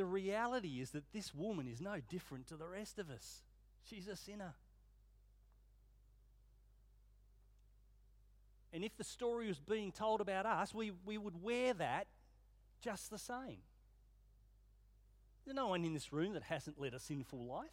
The 0.00 0.06
reality 0.06 0.80
is 0.80 0.92
that 0.92 1.12
this 1.12 1.34
woman 1.34 1.68
is 1.68 1.78
no 1.78 1.96
different 2.08 2.46
to 2.46 2.56
the 2.56 2.66
rest 2.66 2.98
of 2.98 3.10
us. 3.10 3.42
She's 3.84 4.08
a 4.08 4.16
sinner. 4.16 4.54
And 8.72 8.82
if 8.82 8.96
the 8.96 9.04
story 9.04 9.48
was 9.48 9.58
being 9.58 9.92
told 9.92 10.22
about 10.22 10.46
us, 10.46 10.72
we, 10.72 10.92
we 11.04 11.18
would 11.18 11.42
wear 11.42 11.74
that 11.74 12.06
just 12.80 13.10
the 13.10 13.18
same. 13.18 13.58
There's 15.44 15.54
no 15.54 15.66
one 15.66 15.84
in 15.84 15.92
this 15.92 16.14
room 16.14 16.32
that 16.32 16.44
hasn't 16.44 16.80
led 16.80 16.94
a 16.94 16.98
sinful 16.98 17.44
life. 17.44 17.68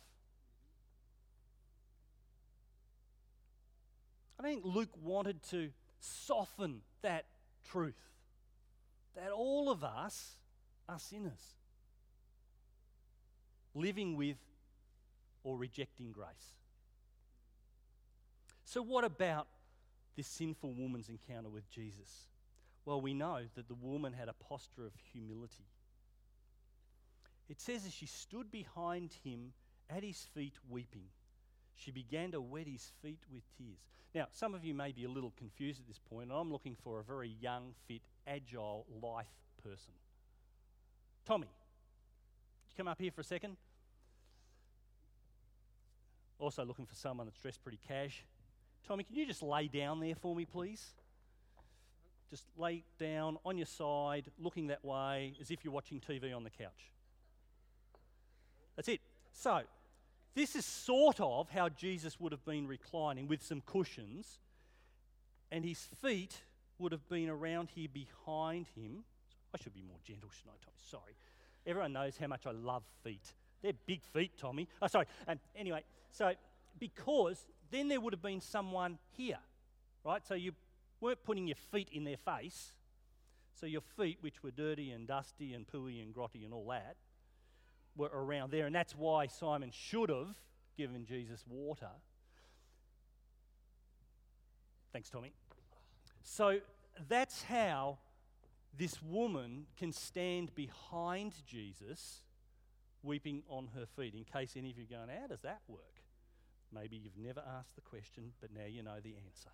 I 4.37 4.43
think 4.43 4.65
Luke 4.65 4.91
wanted 5.01 5.41
to 5.51 5.69
soften 6.01 6.81
that 7.03 7.23
truth 7.71 8.11
that 9.15 9.31
all 9.31 9.71
of 9.71 9.81
us 9.85 10.35
are 10.89 10.99
sinners, 10.99 11.55
living 13.77 14.15
with 14.15 14.37
or 15.43 15.57
rejecting 15.57 16.11
grace. 16.11 16.55
So, 18.65 18.81
what 18.81 19.03
about 19.03 19.47
this 20.15 20.27
sinful 20.27 20.73
woman's 20.73 21.09
encounter 21.09 21.49
with 21.49 21.69
Jesus? 21.69 22.27
Well, 22.85 22.99
we 22.99 23.13
know 23.13 23.39
that 23.55 23.67
the 23.67 23.75
woman 23.75 24.13
had 24.13 24.29
a 24.29 24.33
posture 24.33 24.85
of 24.85 24.93
humility. 25.13 25.67
It 27.49 27.61
says 27.61 27.85
as 27.85 27.93
she 27.93 28.05
stood 28.05 28.51
behind 28.51 29.11
him 29.23 29.53
at 29.89 30.03
his 30.03 30.27
feet 30.33 30.55
weeping, 30.69 31.05
she 31.75 31.91
began 31.91 32.31
to 32.31 32.41
wet 32.41 32.67
his 32.67 32.91
feet 33.01 33.21
with 33.31 33.43
tears. 33.57 33.79
Now, 34.13 34.27
some 34.31 34.53
of 34.53 34.65
you 34.65 34.73
may 34.73 34.91
be 34.91 35.05
a 35.05 35.09
little 35.09 35.33
confused 35.37 35.79
at 35.79 35.87
this 35.87 35.99
point, 35.99 36.29
and 36.29 36.37
I'm 36.37 36.51
looking 36.51 36.75
for 36.75 36.99
a 36.99 37.03
very 37.03 37.35
young, 37.39 37.73
fit, 37.87 38.01
agile, 38.25 38.85
life 39.01 39.27
person. 39.63 39.93
Tommy, 41.25 41.47
you 41.47 42.73
come 42.75 42.87
up 42.87 42.99
here 42.99 43.11
for 43.11 43.21
a 43.21 43.25
second? 43.25 43.57
Also 46.39 46.63
looking 46.65 46.85
for 46.85 46.95
someone 46.95 47.27
that's 47.27 47.39
dressed 47.39 47.63
pretty 47.63 47.79
cash. 47.87 48.23
Tommy, 48.87 49.03
can 49.03 49.15
you 49.15 49.25
just 49.25 49.43
lay 49.43 49.67
down 49.67 49.99
there 49.99 50.15
for 50.15 50.35
me, 50.35 50.45
please? 50.45 50.93
Just 52.29 52.45
lay 52.57 52.83
down 52.99 53.37
on 53.45 53.57
your 53.57 53.65
side, 53.65 54.25
looking 54.37 54.67
that 54.67 54.83
way, 54.83 55.33
as 55.41 55.49
if 55.49 55.63
you're 55.63 55.73
watching 55.73 55.99
TV 55.99 56.35
on 56.35 56.43
the 56.43 56.49
couch. 56.49 56.91
That's 58.75 58.89
it. 58.89 59.01
So, 59.33 59.61
this 60.35 60.55
is 60.55 60.65
sort 60.65 61.19
of 61.19 61.49
how 61.49 61.69
Jesus 61.69 62.19
would 62.19 62.31
have 62.31 62.45
been 62.45 62.67
reclining 62.67 63.27
with 63.27 63.41
some 63.41 63.61
cushions, 63.61 64.39
and 65.51 65.65
his 65.65 65.79
feet 66.01 66.41
would 66.77 66.91
have 66.91 67.07
been 67.09 67.29
around 67.29 67.69
here 67.73 67.87
behind 67.91 68.67
him. 68.75 69.03
I 69.53 69.63
should 69.63 69.73
be 69.73 69.81
more 69.81 69.97
gentle, 70.03 70.29
shouldn't 70.29 70.55
I, 70.61 70.63
Tommy? 70.63 70.77
Sorry. 70.89 71.15
Everyone 71.65 71.93
knows 71.93 72.17
how 72.17 72.27
much 72.27 72.45
I 72.45 72.51
love 72.51 72.83
feet. 73.03 73.33
They're 73.61 73.73
big 73.85 74.03
feet, 74.03 74.31
Tommy. 74.37 74.67
Oh, 74.81 74.87
sorry. 74.87 75.05
And 75.27 75.39
anyway, 75.55 75.83
so 76.11 76.33
because 76.79 77.45
then 77.71 77.87
there 77.87 77.99
would 77.99 78.13
have 78.13 78.21
been 78.21 78.41
someone 78.41 78.97
here, 79.11 79.39
right? 80.05 80.25
So 80.25 80.35
you 80.35 80.53
weren't 81.01 81.23
putting 81.23 81.47
your 81.47 81.57
feet 81.71 81.89
in 81.91 82.03
their 82.03 82.17
face. 82.17 82.73
So 83.59 83.65
your 83.65 83.81
feet, 83.81 84.19
which 84.21 84.43
were 84.43 84.51
dirty 84.51 84.91
and 84.91 85.07
dusty 85.07 85.53
and 85.53 85.65
pooey 85.67 86.01
and 86.01 86.13
grotty 86.13 86.45
and 86.45 86.53
all 86.53 86.67
that, 86.69 86.95
were 87.95 88.11
around 88.13 88.51
there. 88.51 88.67
And 88.67 88.75
that's 88.75 88.95
why 88.95 89.27
Simon 89.27 89.71
should 89.73 90.09
have 90.09 90.35
given 90.77 91.05
Jesus 91.05 91.43
water. 91.49 91.89
Thanks, 94.93 95.09
Tommy. 95.09 95.33
So 96.21 96.59
that's 97.09 97.43
how 97.43 97.97
this 98.77 99.01
woman 99.01 99.65
can 99.77 99.91
stand 99.91 100.53
behind 100.53 101.33
Jesus 101.47 102.21
weeping 103.03 103.43
on 103.49 103.69
her 103.75 103.85
feet. 103.85 104.13
In 104.13 104.23
case 104.23 104.53
any 104.55 104.71
of 104.71 104.77
you 104.77 104.85
are 104.85 104.97
going, 104.97 105.09
how 105.09 105.27
does 105.27 105.41
that 105.41 105.61
work? 105.67 106.01
Maybe 106.73 106.97
you've 106.97 107.17
never 107.17 107.41
asked 107.57 107.75
the 107.75 107.81
question, 107.81 108.33
but 108.41 108.51
now 108.53 108.65
you 108.67 108.83
know 108.83 108.99
the 109.01 109.15
answer. 109.25 109.51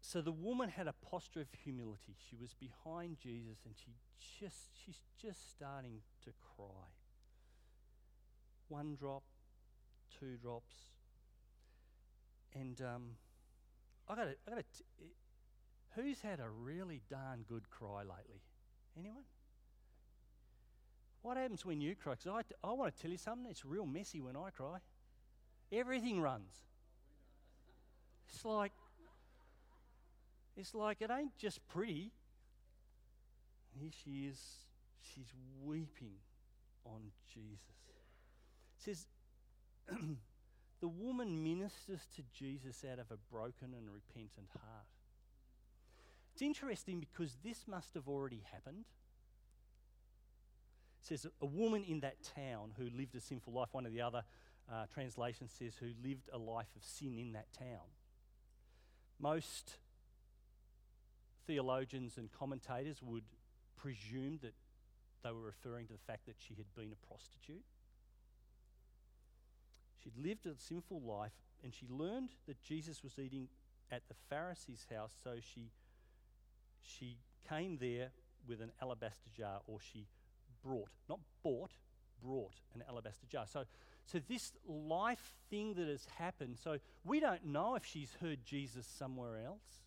So 0.00 0.20
the 0.20 0.32
woman 0.32 0.68
had 0.68 0.86
a 0.86 0.92
posture 0.92 1.40
of 1.40 1.48
humility. 1.64 2.14
She 2.30 2.36
was 2.36 2.54
behind 2.54 3.18
Jesus 3.18 3.58
and 3.64 3.74
she 3.76 3.92
just 4.38 4.68
she's 4.84 5.00
just 5.20 5.50
starting 5.50 6.02
to 6.24 6.30
cry. 6.40 6.86
One 8.68 8.94
drop, 8.94 9.24
two 10.20 10.36
drops. 10.36 10.74
And 12.54 12.80
um, 12.80 13.02
I 14.08 14.14
got 14.14 14.28
I 14.46 14.50
got 14.50 14.64
who's 15.96 16.20
had 16.20 16.38
a 16.38 16.48
really 16.48 17.00
darn 17.10 17.44
good 17.48 17.68
cry 17.70 18.02
lately? 18.02 18.42
Anyone? 18.98 19.24
What 21.22 21.36
happens 21.36 21.64
when 21.64 21.80
you 21.80 21.94
cry? 21.94 22.14
Because 22.14 22.44
I, 22.62 22.72
want 22.72 22.94
to 22.94 23.02
tell 23.02 23.10
you 23.10 23.16
something. 23.16 23.50
It's 23.50 23.64
real 23.64 23.86
messy 23.86 24.20
when 24.20 24.36
I 24.36 24.50
cry. 24.50 24.78
Everything 25.72 26.20
runs. 26.20 26.52
It's 28.28 28.44
like 28.44 28.72
it's 30.56 30.74
like 30.74 31.00
it 31.00 31.10
ain't 31.10 31.36
just 31.36 31.66
pretty. 31.68 32.12
Here 33.80 33.90
she 34.04 34.26
is. 34.26 34.38
She's 35.00 35.32
weeping 35.62 36.14
on 36.84 37.00
Jesus. 37.32 37.58
It 38.78 38.84
says, 38.84 39.06
the 40.80 40.88
woman 40.88 41.42
ministers 41.42 42.06
to 42.16 42.22
Jesus 42.32 42.84
out 42.90 42.98
of 42.98 43.10
a 43.10 43.16
broken 43.32 43.74
and 43.76 43.88
repentant 43.90 44.48
heart. 44.52 44.86
It's 46.34 46.42
interesting 46.42 46.98
because 46.98 47.36
this 47.44 47.64
must 47.68 47.94
have 47.94 48.08
already 48.08 48.42
happened. 48.52 48.84
It 51.00 51.06
says 51.06 51.26
a 51.40 51.46
woman 51.46 51.84
in 51.84 52.00
that 52.00 52.16
town 52.34 52.72
who 52.76 52.90
lived 52.96 53.14
a 53.14 53.20
sinful 53.20 53.52
life. 53.52 53.68
One 53.70 53.86
of 53.86 53.92
the 53.92 54.00
other 54.00 54.24
uh, 54.70 54.86
translations 54.92 55.54
says 55.56 55.76
who 55.78 55.90
lived 56.06 56.28
a 56.32 56.38
life 56.38 56.74
of 56.74 56.82
sin 56.82 57.18
in 57.18 57.32
that 57.34 57.46
town. 57.56 57.86
Most 59.20 59.74
theologians 61.46 62.16
and 62.16 62.30
commentators 62.32 63.00
would 63.00 63.24
presume 63.76 64.40
that 64.42 64.54
they 65.22 65.30
were 65.30 65.40
referring 65.40 65.86
to 65.86 65.92
the 65.92 65.98
fact 66.06 66.26
that 66.26 66.36
she 66.38 66.54
had 66.54 66.66
been 66.74 66.92
a 66.92 67.06
prostitute. 67.06 67.62
She'd 70.02 70.18
lived 70.18 70.46
a 70.46 70.58
sinful 70.58 71.00
life 71.00 71.32
and 71.62 71.72
she 71.72 71.86
learned 71.88 72.30
that 72.46 72.62
Jesus 72.62 73.02
was 73.04 73.18
eating 73.18 73.48
at 73.90 74.02
the 74.08 74.14
Pharisee's 74.28 74.86
house, 74.92 75.12
so 75.22 75.36
she, 75.40 75.70
she 76.84 77.18
came 77.48 77.78
there 77.78 78.10
with 78.46 78.60
an 78.60 78.72
alabaster 78.80 79.30
jar, 79.36 79.60
or 79.66 79.78
she 79.80 80.06
brought, 80.62 80.90
not 81.08 81.20
bought, 81.42 81.70
brought 82.22 82.54
an 82.74 82.82
alabaster 82.88 83.26
jar. 83.28 83.46
So, 83.50 83.64
so 84.06 84.20
this 84.28 84.52
life 84.66 85.32
thing 85.50 85.74
that 85.74 85.88
has 85.88 86.06
happened, 86.18 86.58
so 86.62 86.78
we 87.04 87.20
don't 87.20 87.46
know 87.46 87.74
if 87.74 87.84
she's 87.84 88.10
heard 88.20 88.44
Jesus 88.44 88.86
somewhere 88.86 89.38
else. 89.44 89.80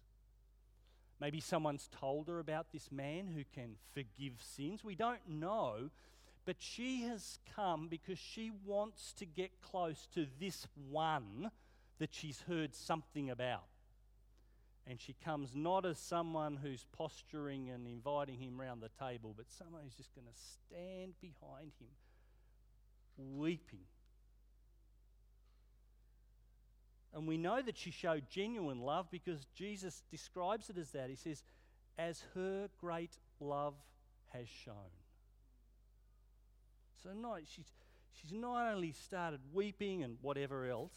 Maybe 1.20 1.40
someone's 1.40 1.90
told 2.00 2.28
her 2.28 2.40
about 2.40 2.68
this 2.72 2.92
man 2.92 3.28
who 3.28 3.44
can 3.54 3.76
forgive 3.94 4.34
sins. 4.40 4.84
We 4.84 4.96
don't 4.96 5.28
know. 5.28 5.90
But 6.46 6.58
she 6.60 7.02
has 7.04 7.40
come 7.56 7.88
because 7.90 8.20
she 8.20 8.52
wants 8.66 9.14
to 9.14 9.26
get 9.26 9.62
close 9.62 10.08
to 10.14 10.28
this 10.40 10.68
one 10.90 11.52
that 12.00 12.14
she's 12.14 12.42
heard 12.48 12.76
something 12.76 13.30
about. 13.30 13.66
And 14.89 15.02
she 15.02 15.13
comes 15.23 15.54
not 15.54 15.86
as 15.86 15.97
someone 15.97 16.58
who's 16.62 16.86
posturing 16.97 17.69
and 17.69 17.88
inviting 17.88 18.39
him 18.39 18.60
round 18.60 18.82
the 18.82 18.89
table, 19.04 19.34
but 19.36 19.47
someone 19.50 19.82
who's 19.84 19.95
just 19.95 20.15
going 20.15 20.28
to 20.28 20.39
stand 20.73 21.13
behind 21.19 21.71
him, 21.80 21.89
weeping 23.38 23.86
And 27.17 27.28
we 27.28 27.36
know 27.36 27.63
that 27.63 27.76
she 27.76 27.89
showed 27.89 28.30
genuine 28.30 28.80
love 28.80 29.08
because 29.10 29.47
Jesus 29.56 30.04
describes 30.12 30.69
it 30.69 30.78
as 30.78 30.91
that. 30.91 31.10
He 31.10 31.15
says, 31.15 31.41
as 31.97 32.23
her 32.36 32.69
great 32.80 33.17
love 33.39 33.73
has 34.34 34.47
shown. 34.47 34.93
So 37.02 37.10
not, 37.13 37.39
she's, 37.47 37.71
she's 38.13 38.32
not 38.32 38.71
only 38.71 38.91
started 38.91 39.39
weeping 39.52 40.04
and 40.04 40.17
whatever 40.21 40.67
else, 40.67 40.93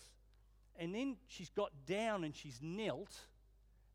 And 0.78 0.94
then 0.94 1.16
she's 1.26 1.48
got 1.48 1.70
down 1.86 2.24
and 2.24 2.34
she's 2.34 2.58
knelt 2.62 3.16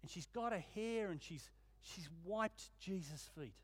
and 0.05 0.11
she's 0.11 0.27
got 0.27 0.51
her 0.51 0.63
hair 0.75 1.09
and 1.09 1.19
she's, 1.19 1.49
she's 1.81 2.07
wiped 2.23 2.69
Jesus' 2.79 3.27
feet. 3.35 3.55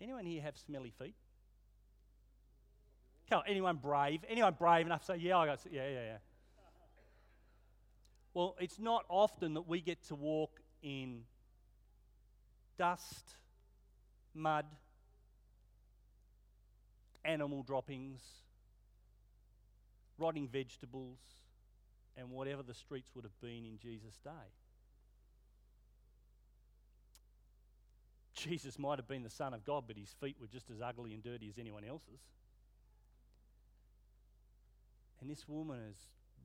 Anyone 0.00 0.24
here 0.24 0.40
have 0.40 0.56
smelly 0.56 0.92
feet? 1.00 1.16
Come 3.28 3.40
on, 3.40 3.44
anyone 3.48 3.78
brave? 3.78 4.20
Anyone 4.28 4.54
brave 4.56 4.86
enough 4.86 5.00
to 5.00 5.06
say, 5.06 5.16
yeah, 5.16 5.36
I 5.36 5.46
got, 5.46 5.58
yeah, 5.68 5.82
yeah, 5.88 6.04
yeah. 6.04 6.16
Well, 8.34 8.54
it's 8.60 8.78
not 8.78 9.04
often 9.08 9.54
that 9.54 9.66
we 9.66 9.80
get 9.80 10.00
to 10.06 10.14
walk 10.14 10.60
in 10.84 11.22
dust, 12.78 13.34
mud, 14.32 14.66
animal 17.24 17.64
droppings, 17.64 18.20
rotting 20.18 20.46
vegetables, 20.46 21.18
and 22.16 22.30
whatever 22.30 22.62
the 22.62 22.74
streets 22.74 23.10
would 23.14 23.24
have 23.24 23.40
been 23.40 23.64
in 23.64 23.78
Jesus' 23.78 24.18
day. 24.22 24.52
Jesus 28.34 28.78
might 28.78 28.98
have 28.98 29.08
been 29.08 29.22
the 29.22 29.30
Son 29.30 29.52
of 29.52 29.64
God, 29.64 29.84
but 29.86 29.96
his 29.96 30.14
feet 30.20 30.36
were 30.40 30.46
just 30.46 30.70
as 30.70 30.80
ugly 30.80 31.12
and 31.12 31.22
dirty 31.22 31.48
as 31.48 31.58
anyone 31.58 31.84
else's. 31.84 32.20
And 35.20 35.30
this 35.30 35.46
woman 35.46 35.78
has 35.86 35.96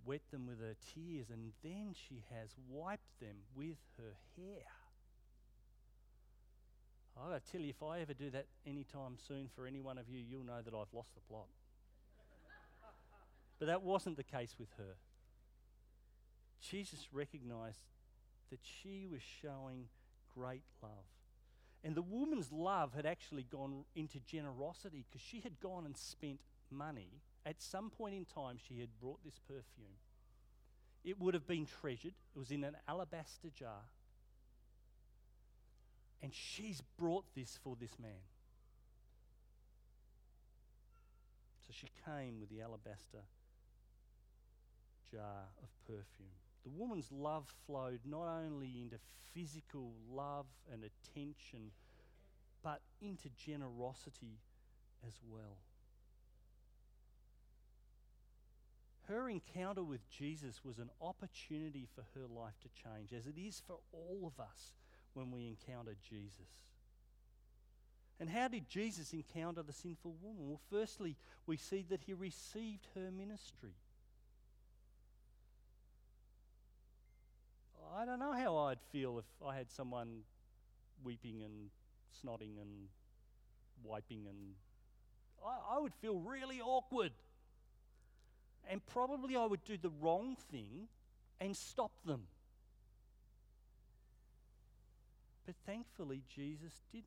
wet 0.06 0.22
them 0.32 0.46
with 0.46 0.60
her 0.60 0.76
tears, 0.94 1.30
and 1.30 1.54
then 1.64 1.94
she 1.94 2.24
has 2.34 2.50
wiped 2.70 3.20
them 3.22 3.38
with 3.56 3.78
her 3.98 4.18
hair. 4.36 4.64
I 7.18 7.30
gotta 7.30 7.40
tell 7.50 7.62
you, 7.62 7.70
if 7.70 7.82
I 7.82 8.02
ever 8.02 8.14
do 8.14 8.30
that 8.32 8.48
anytime 8.68 9.18
soon 9.26 9.48
for 9.56 9.66
any 9.66 9.80
one 9.80 9.98
of 9.98 10.10
you, 10.10 10.20
you'll 10.20 10.44
know 10.44 10.62
that 10.62 10.74
I've 10.74 10.94
lost 10.94 11.16
the 11.16 11.22
plot. 11.30 11.48
but 13.60 13.68
that 13.68 13.84
wasn't 13.84 14.18
the 14.18 14.24
case 14.24 14.56
with 14.60 14.68
her. 14.78 14.96
Jesus 16.70 17.08
recognized 17.12 17.80
that 18.50 18.60
she 18.64 19.06
was 19.10 19.22
showing 19.42 19.88
great 20.34 20.64
love. 20.82 20.92
And 21.84 21.96
the 21.96 22.02
woman's 22.02 22.52
love 22.52 22.94
had 22.94 23.06
actually 23.06 23.44
gone 23.44 23.86
into 23.96 24.20
generosity 24.20 25.06
because 25.08 25.26
she 25.26 25.42
had 25.42 25.60
gone 25.60 25.86
and 25.86 25.96
spent 25.96 26.40
money. 26.72 27.10
At 27.46 27.62
some 27.62 27.92
point 27.92 28.16
in 28.16 28.26
time, 28.26 28.58
she 28.68 28.80
had 28.80 28.90
brought 29.00 29.24
this 29.24 29.40
perfume. 29.48 30.00
It 31.04 31.20
would 31.20 31.36
have 31.36 31.46
been 31.46 31.68
treasured, 31.82 32.14
it 32.36 32.40
was 32.40 32.50
in 32.50 32.64
an 32.64 32.76
alabaster 32.88 33.50
jar. 33.56 33.84
And 36.24 36.34
she's 36.34 36.82
brought 36.98 37.26
this 37.36 37.60
for 37.64 37.76
this 37.80 38.00
man. 38.02 38.24
So 41.68 41.74
she 41.74 41.88
came 42.04 42.40
with 42.40 42.50
the 42.50 42.62
alabaster 42.62 43.22
jar 45.12 45.50
of 45.62 45.70
perfume. 45.86 46.45
The 46.66 46.72
woman's 46.72 47.12
love 47.12 47.48
flowed 47.68 48.00
not 48.06 48.28
only 48.28 48.82
into 48.82 48.98
physical 49.34 49.92
love 50.12 50.48
and 50.74 50.84
attention, 50.84 51.72
but 52.64 52.82
into 53.02 53.30
generosity 53.38 54.40
as 55.08 55.14
well. 55.30 55.58
Her 59.08 59.30
encounter 59.30 59.84
with 59.84 60.10
Jesus 60.10 60.62
was 60.66 60.80
an 60.80 60.90
opportunity 61.00 61.88
for 61.94 62.02
her 62.16 62.26
life 62.28 62.56
to 62.62 62.84
change, 62.84 63.14
as 63.14 63.28
it 63.28 63.40
is 63.40 63.62
for 63.68 63.78
all 63.92 64.26
of 64.26 64.44
us 64.44 64.74
when 65.14 65.30
we 65.30 65.46
encounter 65.48 65.96
Jesus. 66.10 66.64
And 68.20 68.30
how 68.30 68.48
did 68.48 68.68
Jesus 68.68 69.14
encounter 69.14 69.62
the 69.62 69.74
sinful 69.74 70.16
woman? 70.22 70.48
Well, 70.48 70.62
firstly, 70.72 71.18
we 71.46 71.58
see 71.58 71.86
that 71.90 72.02
he 72.02 72.14
received 72.14 72.88
her 72.96 73.12
ministry. 73.12 73.76
I 77.94 78.06
don't 78.06 78.20
know 78.20 78.34
how 78.34 78.58
I'd 78.58 78.82
feel 78.92 79.20
if 79.20 79.26
I 79.46 79.56
had 79.56 79.72
someone 79.72 80.22
weeping 81.04 81.44
and 81.44 81.70
snotting 82.24 82.62
and 82.62 82.88
wiping, 83.84 84.26
and 84.28 84.56
I, 85.46 85.76
I 85.76 85.80
would 85.80 85.94
feel 85.94 86.20
really 86.20 86.62
awkward. 86.62 87.12
And 88.70 88.86
probably 88.88 89.36
I 89.36 89.46
would 89.46 89.64
do 89.64 89.78
the 89.78 89.92
wrong 90.02 90.36
thing 90.52 90.88
and 91.40 91.56
stop 91.56 91.92
them. 92.06 92.24
But 95.46 95.56
thankfully, 95.66 96.24
Jesus 96.34 96.82
didn't. 96.92 97.06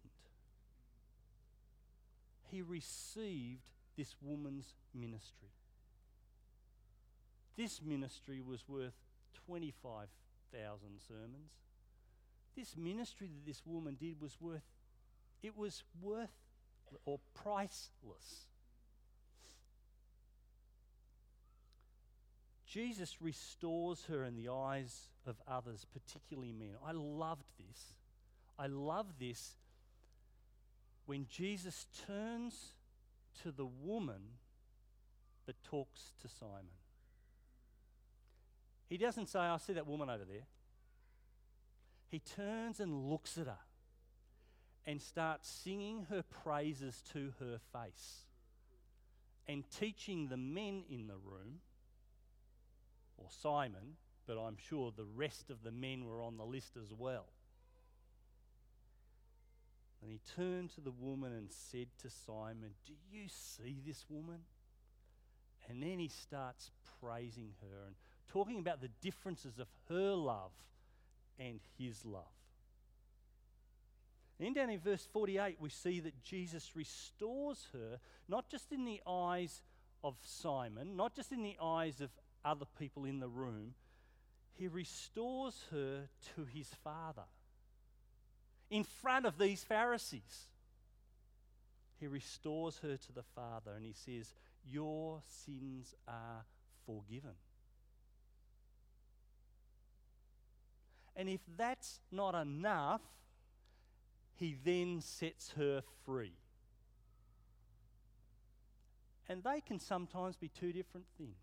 He 2.51 2.63
received 2.63 3.71
this 3.97 4.15
woman's 4.23 4.75
ministry. 4.95 5.49
This 7.57 7.83
ministry 7.83 8.41
was 8.41 8.69
worth 8.69 8.95
25,000 10.51 11.01
sermons. 11.07 11.51
This 12.57 12.77
ministry 12.77 13.29
that 13.29 13.47
this 13.47 13.63
woman 13.65 13.97
did 14.01 14.21
was 14.21 14.37
worth, 14.41 14.63
it 15.43 15.57
was 15.57 15.83
worth 16.01 16.31
or 17.05 17.21
priceless. 17.35 18.47
Jesus 22.67 23.17
restores 23.21 24.05
her 24.07 24.25
in 24.25 24.37
the 24.37 24.51
eyes 24.51 25.09
of 25.27 25.37
others, 25.47 25.87
particularly 25.93 26.53
men. 26.53 26.75
I 26.87 26.93
loved 26.93 27.45
this. 27.59 27.95
I 28.59 28.67
love 28.67 29.07
this 29.19 29.57
when 31.07 31.27
Jesus 31.31 31.87
turns 32.07 32.75
to 33.43 33.53
the 33.53 33.65
woman 33.65 34.21
but 35.47 35.55
talks 35.63 36.13
to 36.21 36.29
Simon. 36.29 36.69
He 38.89 38.97
doesn't 38.97 39.29
say, 39.29 39.41
I 39.41 39.57
see 39.59 39.75
that 39.75 39.87
woman 39.87 40.09
over 40.09 40.25
there. 40.25 40.47
He 42.09 42.21
turns 42.21 42.81
and 42.81 43.11
looks 43.11 43.37
at 43.37 43.47
her 43.47 43.59
and 44.87 45.01
starts 45.01 45.49
singing 45.49 46.07
her 46.09 46.23
praises 46.23 47.03
to 47.13 47.35
her 47.41 47.59
face 47.73 48.25
and 49.47 49.65
teaching 49.71 50.29
the 50.29 50.37
men 50.37 50.85
in 50.89 51.07
the 51.07 51.17
room 51.17 51.61
or 53.19 53.27
Simon, 53.29 53.97
but 54.27 54.39
I'm 54.39 54.57
sure 54.57 54.93
the 54.97 55.05
rest 55.05 55.51
of 55.51 55.63
the 55.63 55.73
men 55.73 56.07
were 56.07 56.23
on 56.23 56.39
the 56.39 56.45
list 56.45 56.77
as 56.83 56.95
well. 56.95 57.27
And 60.01 60.11
he 60.11 60.21
turned 60.37 60.71
to 60.77 60.81
the 60.81 60.93
woman 60.93 61.33
and 61.33 61.49
said 61.51 61.89
to 62.03 62.11
Simon, 62.11 62.71
Do 62.87 62.93
you 63.11 63.25
see 63.29 63.83
this 63.85 64.07
woman? 64.09 64.41
And 65.69 65.83
then 65.83 65.99
he 65.99 66.09
starts 66.09 66.71
praising 67.01 67.51
her 67.61 67.87
and 67.87 67.97
talking 68.33 68.59
about 68.59 68.81
the 68.81 68.91
differences 69.01 69.59
of 69.59 69.69
her 69.89 70.15
love 70.15 70.53
and 71.39 71.61
his 71.79 72.05
love. 72.05 72.25
And 74.39 74.47
then 74.47 74.55
down 74.55 74.71
in 74.71 74.79
verse 74.79 75.07
48, 75.13 75.57
we 75.59 75.69
see 75.69 76.01
that 76.01 76.23
Jesus 76.23 76.73
restores 76.77 77.67
her, 77.73 77.99
not 78.29 78.49
just 78.49 78.73
in 78.73 78.85
the 78.85 79.01
eyes 79.07 79.63
of 80.05 80.17
Simon, 80.23 80.97
not 80.97 81.15
just 81.15 81.33
in 81.33 81.43
the 81.43 81.57
eyes 81.61 82.01
of 82.01 82.11
other 82.45 82.67
people 82.79 83.05
in 83.05 83.19
the 83.19 83.29
room, 83.29 83.75
he 84.55 84.69
restores 84.69 85.65
her 85.71 86.09
to 86.37 86.45
his 86.45 86.69
father. 86.85 87.25
In 88.71 88.85
front 88.85 89.27
of 89.27 89.39
these 89.39 89.65
Pharisees, 89.65 90.49
he 91.99 92.07
restores 92.07 92.79
her 92.79 92.97
to 92.97 93.13
the 93.13 93.23
father 93.35 93.73
and 93.75 93.85
he 93.85 93.93
says, 93.93 94.35
Your 94.65 95.23
sins 95.27 95.95
are 96.07 96.45
forgiven. 96.87 97.35
And 101.19 101.29
if 101.29 101.41
that's 101.57 101.99
not 102.13 102.37
enough, 102.37 103.01
he 104.37 104.57
then 104.65 105.01
sets 105.01 105.53
her 105.57 105.83
free. 106.07 106.33
And 109.29 109.43
they 109.43 109.61
can 109.61 109.81
sometimes 109.81 110.37
be 110.37 110.49
two 110.49 110.73
different 110.73 111.07
things. 111.19 111.35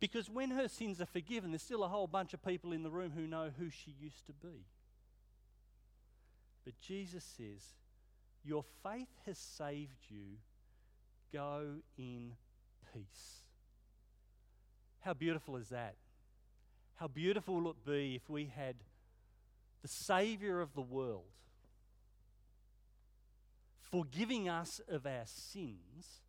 Because 0.00 0.30
when 0.30 0.50
her 0.50 0.66
sins 0.66 1.00
are 1.00 1.06
forgiven, 1.06 1.50
there's 1.50 1.62
still 1.62 1.84
a 1.84 1.88
whole 1.88 2.06
bunch 2.06 2.32
of 2.32 2.42
people 2.42 2.72
in 2.72 2.82
the 2.82 2.90
room 2.90 3.12
who 3.14 3.26
know 3.26 3.50
who 3.56 3.68
she 3.68 3.94
used 4.00 4.24
to 4.26 4.32
be. 4.32 4.64
But 6.64 6.80
Jesus 6.80 7.22
says, 7.36 7.62
Your 8.42 8.64
faith 8.82 9.10
has 9.26 9.36
saved 9.36 10.06
you. 10.08 10.38
Go 11.32 11.82
in 11.98 12.32
peace. 12.94 13.42
How 15.00 15.12
beautiful 15.12 15.56
is 15.56 15.68
that? 15.68 15.96
How 17.02 17.08
beautiful 17.08 17.56
will 17.56 17.70
it 17.72 17.84
be 17.84 18.14
if 18.14 18.30
we 18.30 18.44
had 18.54 18.76
the 19.82 19.88
Saviour 19.88 20.60
of 20.60 20.72
the 20.74 20.80
world 20.80 21.24
forgiving 23.90 24.48
us 24.48 24.80
of 24.88 25.04
our 25.04 25.24
sins 25.24 26.20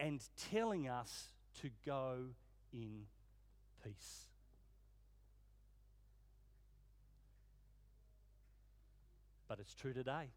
and 0.00 0.20
telling 0.50 0.88
us 0.88 1.28
to 1.60 1.70
go 1.86 2.30
in 2.72 3.02
peace. 3.84 4.26
But 9.46 9.60
it's 9.60 9.74
true 9.74 9.92
today. 9.92 10.30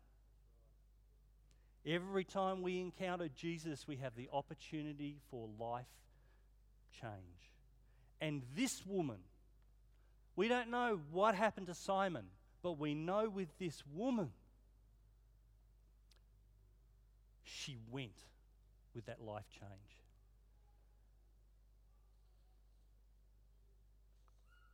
Every 1.84 2.26
time 2.26 2.62
we 2.62 2.80
encounter 2.80 3.28
Jesus, 3.28 3.88
we 3.88 3.96
have 3.96 4.14
the 4.16 4.30
opportunity 4.32 5.18
for 5.32 5.50
life 5.60 5.88
change. 7.02 7.51
And 8.22 8.44
this 8.56 8.86
woman, 8.86 9.18
we 10.36 10.48
don't 10.48 10.70
know 10.70 11.00
what 11.12 11.36
happened 11.36 11.68
to 11.68 11.74
Simon, 11.74 12.26
but 12.62 12.78
we 12.78 12.94
know 12.94 13.28
with 13.28 13.50
this 13.58 13.84
woman, 13.94 14.30
she 17.44 17.78
went 17.90 18.16
with 18.94 19.08
that 19.08 19.20
life 19.22 19.50
change. 19.50 19.98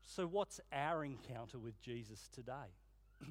So, 0.03 0.25
what's 0.25 0.59
our 0.73 1.05
encounter 1.05 1.59
with 1.59 1.79
Jesus 1.81 2.27
today? 2.33 2.73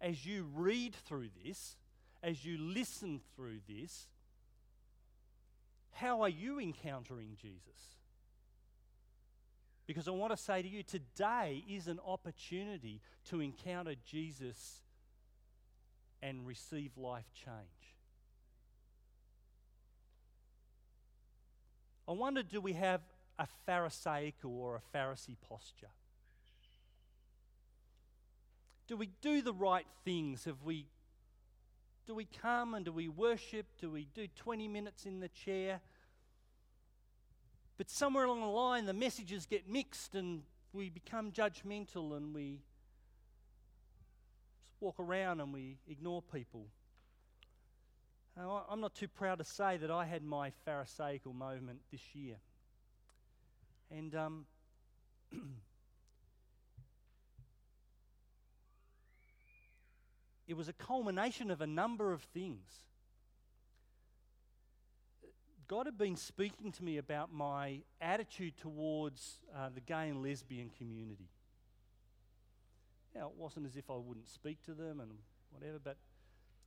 as 0.00 0.26
you 0.26 0.46
read 0.54 0.94
through 0.94 1.28
this, 1.44 1.76
as 2.22 2.44
you 2.44 2.58
listen 2.58 3.20
through 3.36 3.60
this, 3.68 4.08
how 5.92 6.22
are 6.22 6.28
you 6.28 6.58
encountering 6.58 7.36
Jesus? 7.40 8.01
Because 9.92 10.08
I 10.08 10.12
want 10.12 10.34
to 10.34 10.42
say 10.42 10.62
to 10.62 10.68
you, 10.68 10.82
today 10.82 11.62
is 11.68 11.86
an 11.86 12.00
opportunity 12.06 13.02
to 13.28 13.42
encounter 13.42 13.92
Jesus 14.06 14.80
and 16.22 16.46
receive 16.46 16.96
life 16.96 17.30
change. 17.34 17.98
I 22.08 22.12
wonder 22.12 22.42
do 22.42 22.58
we 22.62 22.72
have 22.72 23.02
a 23.38 23.46
Pharisaical 23.66 24.58
or 24.58 24.76
a 24.76 24.96
Pharisee 24.96 25.36
posture? 25.46 25.90
Do 28.86 28.96
we 28.96 29.10
do 29.20 29.42
the 29.42 29.52
right 29.52 29.86
things? 30.06 30.46
Have 30.46 30.62
we 30.64 30.86
do 32.06 32.14
we 32.14 32.24
come 32.24 32.72
and 32.72 32.86
do 32.86 32.92
we 32.92 33.08
worship? 33.08 33.66
Do 33.78 33.90
we 33.90 34.08
do 34.14 34.26
20 34.36 34.68
minutes 34.68 35.04
in 35.04 35.20
the 35.20 35.28
chair? 35.28 35.82
But 37.82 37.90
somewhere 37.90 38.26
along 38.26 38.42
the 38.42 38.46
line, 38.46 38.86
the 38.86 38.92
messages 38.92 39.44
get 39.44 39.68
mixed 39.68 40.14
and 40.14 40.42
we 40.72 40.88
become 40.88 41.32
judgmental 41.32 42.16
and 42.16 42.32
we 42.32 42.60
walk 44.78 45.00
around 45.00 45.40
and 45.40 45.52
we 45.52 45.78
ignore 45.88 46.22
people. 46.22 46.68
I'm 48.36 48.80
not 48.80 48.94
too 48.94 49.08
proud 49.08 49.38
to 49.38 49.44
say 49.44 49.78
that 49.78 49.90
I 49.90 50.04
had 50.04 50.22
my 50.22 50.52
Pharisaical 50.64 51.32
moment 51.32 51.80
this 51.90 52.14
year. 52.14 52.36
And 53.90 54.14
um, 54.14 54.46
it 60.46 60.54
was 60.54 60.68
a 60.68 60.72
culmination 60.72 61.50
of 61.50 61.60
a 61.60 61.66
number 61.66 62.12
of 62.12 62.22
things. 62.22 62.62
God 65.72 65.86
had 65.86 65.96
been 65.96 66.16
speaking 66.16 66.70
to 66.70 66.84
me 66.84 66.98
about 66.98 67.32
my 67.32 67.80
attitude 67.98 68.58
towards 68.58 69.38
uh, 69.56 69.70
the 69.74 69.80
gay 69.80 70.10
and 70.10 70.22
lesbian 70.22 70.68
community. 70.76 71.30
Now, 73.14 73.28
it 73.28 73.32
wasn't 73.38 73.64
as 73.64 73.74
if 73.76 73.88
I 73.88 73.94
wouldn't 73.94 74.28
speak 74.28 74.62
to 74.64 74.74
them 74.74 75.00
and 75.00 75.12
whatever, 75.50 75.78
but 75.82 75.96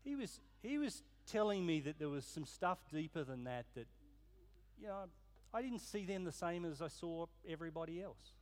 he 0.04 0.16
was, 0.16 0.40
he 0.64 0.80
was 0.80 1.04
telling 1.32 1.68
me 1.68 1.82
that 1.82 2.00
there 2.00 2.10
was 2.10 2.26
some 2.26 2.46
stuff 2.46 2.80
deeper 2.92 3.24
than 3.24 3.44
that, 3.44 3.68
that, 3.76 3.86
you 4.82 4.88
know, 4.88 5.04
I 5.54 5.62
didn't 5.62 5.82
see 5.82 6.04
them 6.04 6.24
the 6.24 6.32
same 6.32 6.66
as 6.66 6.82
I 6.82 6.88
saw 6.88 7.28
everybody 7.48 8.02
else. 8.02 8.34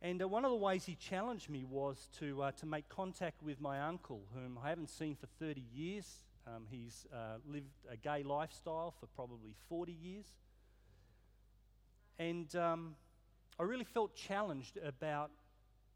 And 0.00 0.20
uh, 0.20 0.26
one 0.26 0.44
of 0.44 0.50
the 0.50 0.56
ways 0.56 0.84
he 0.84 0.96
challenged 0.96 1.48
me 1.48 1.62
was 1.62 2.08
to, 2.18 2.42
uh, 2.42 2.50
to 2.58 2.66
make 2.66 2.88
contact 2.88 3.40
with 3.40 3.60
my 3.60 3.80
uncle, 3.82 4.22
whom 4.34 4.58
I 4.60 4.68
haven't 4.68 4.90
seen 4.90 5.14
for 5.14 5.28
30 5.38 5.62
years. 5.72 6.22
Um, 6.46 6.64
he's 6.70 7.06
uh, 7.12 7.38
lived 7.46 7.70
a 7.90 7.96
gay 7.96 8.22
lifestyle 8.22 8.94
for 8.98 9.06
probably 9.06 9.54
40 9.68 9.92
years. 9.92 10.26
And 12.18 12.54
um, 12.56 12.96
I 13.58 13.62
really 13.62 13.84
felt 13.84 14.14
challenged 14.14 14.78
about 14.84 15.30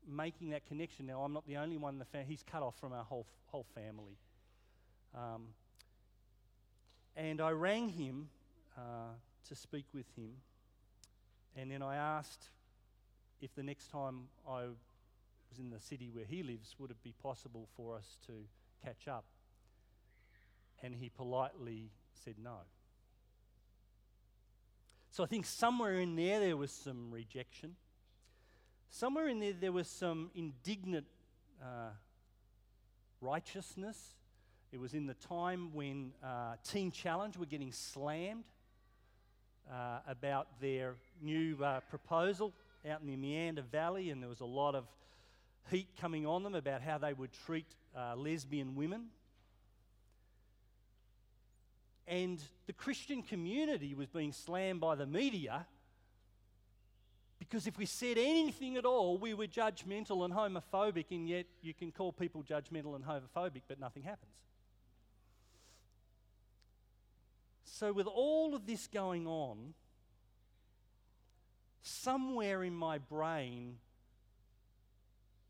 making 0.08 0.50
that 0.50 0.66
connection. 0.66 1.06
Now, 1.06 1.22
I'm 1.22 1.32
not 1.32 1.46
the 1.46 1.56
only 1.56 1.76
one 1.76 1.94
in 1.94 1.98
the 1.98 2.04
family, 2.04 2.26
he's 2.28 2.44
cut 2.44 2.62
off 2.62 2.78
from 2.78 2.92
our 2.92 3.04
whole, 3.04 3.26
whole 3.46 3.66
family. 3.74 4.16
Um, 5.14 5.48
and 7.16 7.40
I 7.40 7.50
rang 7.50 7.88
him 7.88 8.28
uh, 8.76 9.14
to 9.48 9.54
speak 9.54 9.86
with 9.94 10.06
him. 10.16 10.32
And 11.56 11.70
then 11.70 11.82
I 11.82 11.96
asked 11.96 12.50
if 13.40 13.54
the 13.54 13.62
next 13.62 13.90
time 13.90 14.28
I 14.48 14.64
was 15.50 15.58
in 15.58 15.70
the 15.70 15.80
city 15.80 16.10
where 16.12 16.24
he 16.24 16.42
lives, 16.42 16.74
would 16.78 16.90
it 16.90 17.02
be 17.02 17.14
possible 17.22 17.68
for 17.76 17.96
us 17.96 18.18
to 18.26 18.32
catch 18.84 19.08
up? 19.08 19.24
And 20.82 20.94
he 20.94 21.08
politely 21.08 21.90
said 22.24 22.34
no. 22.42 22.58
So 25.10 25.24
I 25.24 25.26
think 25.26 25.46
somewhere 25.46 25.98
in 25.98 26.14
there 26.14 26.40
there 26.40 26.56
was 26.56 26.70
some 26.70 27.10
rejection. 27.10 27.76
Somewhere 28.90 29.28
in 29.28 29.40
there 29.40 29.54
there 29.58 29.72
was 29.72 29.88
some 29.88 30.30
indignant 30.34 31.06
uh, 31.62 31.90
righteousness. 33.20 34.14
It 34.72 34.80
was 34.80 34.92
in 34.92 35.06
the 35.06 35.14
time 35.14 35.72
when 35.72 36.12
uh, 36.22 36.56
Teen 36.62 36.90
Challenge 36.90 37.36
were 37.38 37.46
getting 37.46 37.72
slammed 37.72 38.44
uh, 39.72 40.00
about 40.06 40.60
their 40.60 40.96
new 41.22 41.56
uh, 41.62 41.80
proposal 41.88 42.52
out 42.88 43.00
in 43.00 43.06
the 43.06 43.16
Meander 43.16 43.62
Valley, 43.62 44.10
and 44.10 44.22
there 44.22 44.28
was 44.28 44.40
a 44.40 44.44
lot 44.44 44.74
of 44.74 44.84
heat 45.70 45.88
coming 46.00 46.26
on 46.26 46.42
them 46.42 46.54
about 46.54 46.82
how 46.82 46.98
they 46.98 47.12
would 47.12 47.30
treat 47.46 47.66
uh, 47.96 48.14
lesbian 48.16 48.74
women. 48.74 49.06
And 52.06 52.40
the 52.66 52.72
Christian 52.72 53.22
community 53.22 53.94
was 53.94 54.08
being 54.08 54.32
slammed 54.32 54.80
by 54.80 54.94
the 54.94 55.06
media 55.06 55.66
because 57.38 57.66
if 57.66 57.78
we 57.78 57.86
said 57.86 58.16
anything 58.18 58.76
at 58.76 58.84
all, 58.84 59.18
we 59.18 59.34
were 59.34 59.46
judgmental 59.46 60.24
and 60.24 60.32
homophobic, 60.32 61.06
and 61.10 61.28
yet 61.28 61.46
you 61.62 61.74
can 61.74 61.92
call 61.92 62.12
people 62.12 62.42
judgmental 62.42 62.96
and 62.96 63.04
homophobic, 63.04 63.62
but 63.68 63.78
nothing 63.78 64.02
happens. 64.02 64.32
So, 67.64 67.92
with 67.92 68.06
all 68.06 68.54
of 68.54 68.66
this 68.66 68.86
going 68.86 69.26
on, 69.26 69.74
somewhere 71.82 72.64
in 72.64 72.74
my 72.74 72.98
brain, 72.98 73.76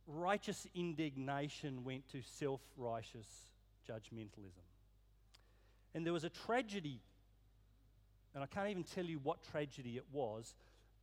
righteous 0.06 0.66
indignation 0.74 1.84
went 1.84 2.08
to 2.10 2.20
self 2.22 2.60
righteous 2.76 3.26
judgmentalism. 3.88 4.64
And 5.96 6.04
there 6.04 6.12
was 6.12 6.24
a 6.24 6.28
tragedy, 6.28 7.00
and 8.34 8.44
I 8.44 8.46
can't 8.46 8.68
even 8.68 8.84
tell 8.84 9.06
you 9.06 9.18
what 9.22 9.42
tragedy 9.50 9.96
it 9.96 10.04
was, 10.12 10.54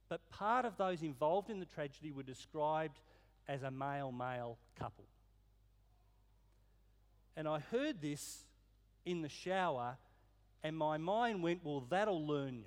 but 0.08 0.21
part 0.29 0.65
of 0.65 0.77
those 0.77 1.01
involved 1.01 1.49
in 1.49 1.60
the 1.60 1.65
tragedy 1.65 2.12
were 2.12 2.21
described 2.21 2.99
as 3.47 3.63
a 3.63 3.71
male 3.71 4.12
male 4.12 4.60
couple. 4.77 5.06
And 7.36 7.47
I 7.47 7.58
heard 7.71 8.01
this 8.01 8.43
in 9.03 9.23
the 9.23 9.29
shower, 9.29 9.97
and 10.62 10.77
my 10.77 10.99
mind 10.99 11.41
went, 11.41 11.62
Well, 11.63 11.88
that'll 11.89 12.27
learn 12.27 12.60
you. 12.60 12.65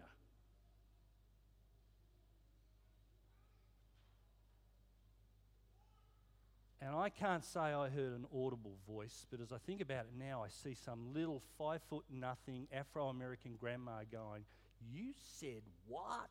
And 6.87 6.95
I 6.95 7.09
can't 7.09 7.45
say 7.45 7.59
I 7.59 7.89
heard 7.89 8.13
an 8.13 8.27
audible 8.33 8.77
voice, 8.87 9.27
but 9.29 9.41
as 9.41 9.51
I 9.51 9.57
think 9.67 9.81
about 9.81 10.05
it 10.05 10.13
now, 10.17 10.45
I 10.45 10.49
see 10.49 10.75
some 10.75 11.13
little 11.13 11.43
five 11.59 11.81
foot 11.91 12.05
nothing 12.09 12.69
Afro 12.73 13.09
American 13.09 13.57
grandma 13.59 14.03
going, 14.13 14.45
You 14.95 15.13
said 15.41 15.63
what? 15.89 16.31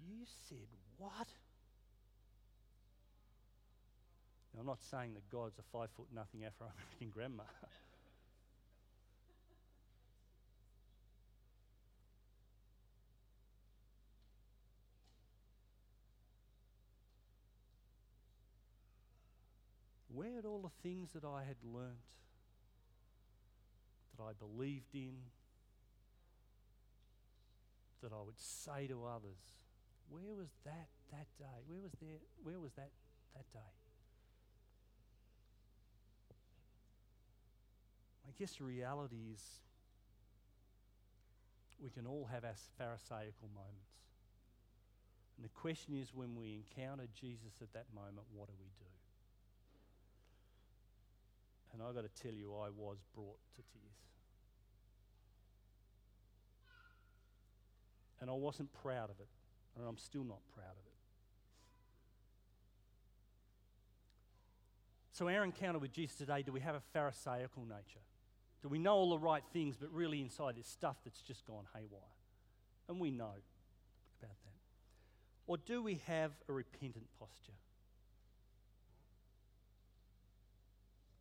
You 0.00 0.24
said 0.48 0.68
what? 0.96 1.28
Now, 4.54 4.60
I'm 4.60 4.66
not 4.66 4.80
saying 4.90 5.12
that 5.12 5.28
God's 5.28 5.58
a 5.58 5.62
five 5.70 5.90
foot 5.94 6.06
nothing 6.14 6.42
Afro 6.42 6.68
American 6.68 7.10
grandma. 7.10 7.42
where 20.18 20.34
had 20.34 20.44
all 20.58 20.62
the 20.62 20.88
things 20.88 21.12
that 21.12 21.24
I 21.24 21.42
had 21.46 21.56
learnt, 21.62 22.02
that 24.16 24.24
I 24.24 24.32
believed 24.38 24.92
in, 24.94 25.14
that 28.02 28.12
I 28.12 28.20
would 28.24 28.38
say 28.38 28.88
to 28.88 29.04
others, 29.04 29.38
where 30.10 30.34
was 30.34 30.48
that 30.64 30.88
that 31.12 31.26
day? 31.38 31.58
Where 31.68 31.80
was 31.80 31.92
there? 32.00 32.18
Where 32.42 32.58
was 32.58 32.72
that 32.72 32.90
that 33.34 33.52
day? 33.52 33.74
I 38.26 38.30
guess 38.38 38.54
the 38.56 38.64
reality 38.64 39.30
is 39.32 39.40
we 41.80 41.90
can 41.90 42.06
all 42.06 42.28
have 42.32 42.44
our 42.44 42.58
Pharisaical 42.78 43.48
moments. 43.54 43.94
And 45.36 45.44
the 45.44 45.54
question 45.54 45.94
is 45.94 46.12
when 46.12 46.34
we 46.34 46.54
encounter 46.54 47.06
Jesus 47.14 47.54
at 47.62 47.72
that 47.74 47.86
moment, 47.94 48.26
what 48.34 48.48
do 48.48 48.54
we 48.58 48.70
do? 48.80 48.87
And 51.72 51.82
I've 51.82 51.94
got 51.94 52.02
to 52.02 52.22
tell 52.22 52.32
you, 52.32 52.54
I 52.54 52.70
was 52.70 52.98
brought 53.14 53.38
to 53.56 53.62
tears. 53.62 53.98
And 58.20 58.30
I 58.30 58.32
wasn't 58.32 58.72
proud 58.72 59.10
of 59.10 59.20
it, 59.20 59.28
and 59.76 59.86
I'm 59.86 59.98
still 59.98 60.24
not 60.24 60.40
proud 60.54 60.72
of 60.72 60.86
it. 60.86 60.98
So, 65.12 65.28
our 65.28 65.44
encounter 65.44 65.78
with 65.78 65.92
Jesus 65.92 66.16
today, 66.16 66.42
do 66.42 66.52
we 66.52 66.60
have 66.60 66.74
a 66.74 66.82
Pharisaical 66.92 67.64
nature? 67.64 68.04
Do 68.62 68.68
we 68.68 68.78
know 68.78 68.94
all 68.94 69.10
the 69.10 69.18
right 69.18 69.42
things, 69.52 69.76
but 69.76 69.92
really 69.92 70.20
inside 70.20 70.56
there's 70.56 70.66
stuff 70.66 70.96
that's 71.04 71.20
just 71.22 71.46
gone 71.46 71.64
haywire? 71.74 72.00
And 72.88 72.98
we 72.98 73.10
know 73.10 73.34
about 74.20 74.36
that. 74.44 74.58
Or 75.46 75.56
do 75.56 75.82
we 75.82 76.00
have 76.06 76.32
a 76.48 76.52
repentant 76.52 77.06
posture? 77.18 77.52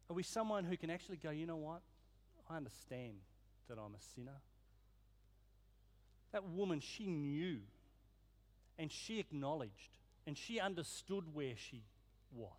Are 0.10 0.14
we 0.14 0.24
someone 0.24 0.64
who 0.64 0.78
can 0.78 0.90
actually 0.90 1.18
go, 1.18 1.30
you 1.32 1.46
know 1.46 1.58
what? 1.58 1.82
I 2.50 2.56
understand 2.56 3.18
that 3.68 3.78
I'm 3.78 3.94
a 3.94 4.02
sinner. 4.16 4.40
That 6.32 6.46
woman, 6.46 6.80
she 6.80 7.08
knew 7.08 7.60
and 8.80 8.92
she 8.92 9.20
acknowledged 9.20 9.98
and 10.26 10.38
she 10.38 10.60
understood 10.60 11.24
where 11.34 11.56
she 11.56 11.84
was. 12.34 12.52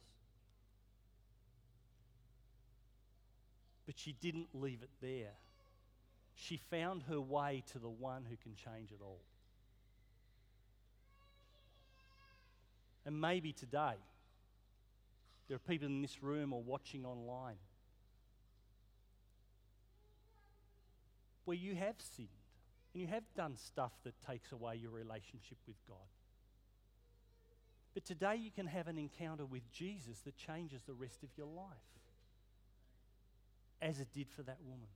But 3.86 3.98
she 3.98 4.12
didn't 4.12 4.48
leave 4.52 4.82
it 4.82 4.90
there. 5.00 5.32
She 6.34 6.60
found 6.70 7.04
her 7.08 7.20
way 7.20 7.64
to 7.72 7.78
the 7.78 7.88
one 7.88 8.24
who 8.28 8.36
can 8.36 8.54
change 8.54 8.90
it 8.92 9.00
all. 9.02 9.20
And 13.06 13.20
maybe 13.20 13.52
today, 13.52 13.96
there 15.48 15.56
are 15.56 15.58
people 15.58 15.86
in 15.86 16.02
this 16.02 16.22
room 16.22 16.52
or 16.52 16.62
watching 16.62 17.04
online 17.04 17.56
where 21.44 21.56
you 21.56 21.74
have 21.74 21.94
sinned 22.14 22.28
and 22.92 23.00
you 23.00 23.08
have 23.08 23.22
done 23.34 23.56
stuff 23.56 23.92
that 24.04 24.14
takes 24.26 24.52
away 24.52 24.76
your 24.76 24.90
relationship 24.90 25.56
with 25.66 25.76
God. 25.88 25.96
But 27.94 28.04
today 28.04 28.36
you 28.36 28.50
can 28.50 28.66
have 28.66 28.86
an 28.86 28.98
encounter 28.98 29.46
with 29.46 29.62
Jesus 29.72 30.20
that 30.20 30.36
changes 30.36 30.82
the 30.82 30.92
rest 30.92 31.22
of 31.22 31.30
your 31.36 31.46
life, 31.46 31.66
as 33.80 33.98
it 33.98 34.08
did 34.12 34.28
for 34.28 34.42
that 34.42 34.58
woman. 34.62 34.88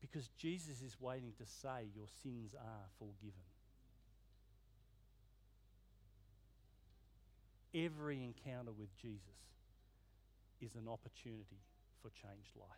Because 0.00 0.28
Jesus 0.38 0.82
is 0.82 0.96
waiting 1.00 1.32
to 1.38 1.46
say, 1.46 1.86
Your 1.94 2.08
sins 2.22 2.54
are 2.54 2.88
forgiven. 2.98 3.44
Every 7.74 8.22
encounter 8.22 8.72
with 8.72 8.94
Jesus 9.00 9.22
is 10.60 10.74
an 10.74 10.88
opportunity 10.88 11.62
for 12.02 12.10
changed 12.10 12.54
life. 12.54 12.68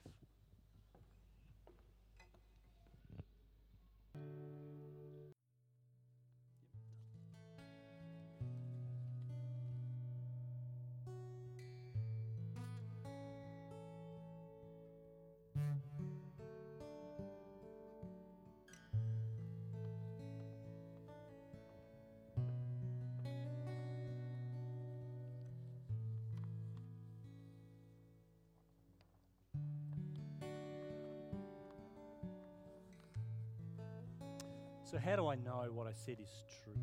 So, 34.94 35.00
how 35.00 35.16
do 35.16 35.26
I 35.26 35.34
know 35.34 35.66
what 35.72 35.88
I 35.88 35.92
said 35.92 36.18
is 36.20 36.30
true? 36.62 36.80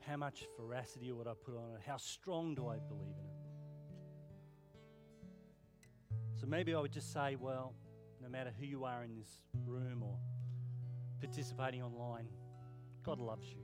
How 0.00 0.16
much 0.16 0.48
veracity 0.58 1.12
would 1.12 1.28
I 1.28 1.34
put 1.34 1.54
on 1.54 1.76
it? 1.76 1.80
How 1.86 1.96
strong 1.96 2.56
do 2.56 2.66
I 2.66 2.78
believe 2.88 3.14
in 3.16 3.24
it? 3.24 3.36
So, 6.40 6.48
maybe 6.48 6.74
I 6.74 6.80
would 6.80 6.90
just 6.90 7.12
say, 7.12 7.36
well, 7.36 7.76
no 8.20 8.28
matter 8.28 8.52
who 8.58 8.66
you 8.66 8.82
are 8.82 9.04
in 9.04 9.14
this 9.14 9.44
room 9.64 10.02
or 10.02 10.18
participating 11.20 11.80
online, 11.80 12.26
God 13.04 13.20
loves 13.20 13.46
you. 13.46 13.62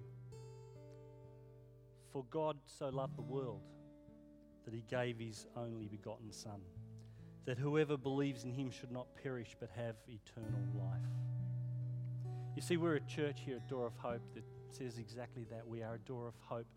For 2.12 2.24
God 2.30 2.56
so 2.66 2.88
loved 2.88 3.18
the 3.18 3.22
world 3.22 3.62
that 4.64 4.72
he 4.72 4.84
gave 4.88 5.18
his 5.18 5.48
only 5.56 5.88
begotten 5.88 6.30
Son 6.30 6.60
that 7.50 7.58
whoever 7.58 7.96
believes 7.96 8.44
in 8.44 8.52
him 8.52 8.70
should 8.70 8.92
not 8.92 9.08
perish 9.24 9.56
but 9.58 9.68
have 9.74 9.96
eternal 10.06 10.62
life. 10.72 11.02
You 12.54 12.62
see, 12.62 12.76
we're 12.76 12.94
a 12.94 13.00
church 13.00 13.40
here 13.44 13.56
at 13.56 13.68
Door 13.68 13.88
of 13.88 13.96
Hope 13.96 14.22
that 14.36 14.44
says 14.68 14.98
exactly 14.98 15.44
that. 15.50 15.66
We 15.66 15.82
are 15.82 15.94
a 15.94 15.98
door 15.98 16.28
of 16.28 16.34
hope 16.38 16.68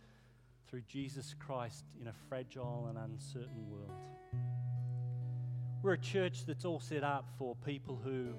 through 0.68 0.82
Jesus 0.88 1.36
Christ 1.38 1.86
in 2.02 2.08
a 2.08 2.14
fragile 2.28 2.88
and 2.90 2.98
uncertain 2.98 3.70
world. 3.70 3.92
We're 5.84 5.94
a 5.94 6.00
church 6.00 6.48
that's 6.48 6.66
all 6.66 6.80
set 6.80 7.04
up 7.04 7.28
for 7.38 7.56
people 7.64 8.02
who 8.04 8.34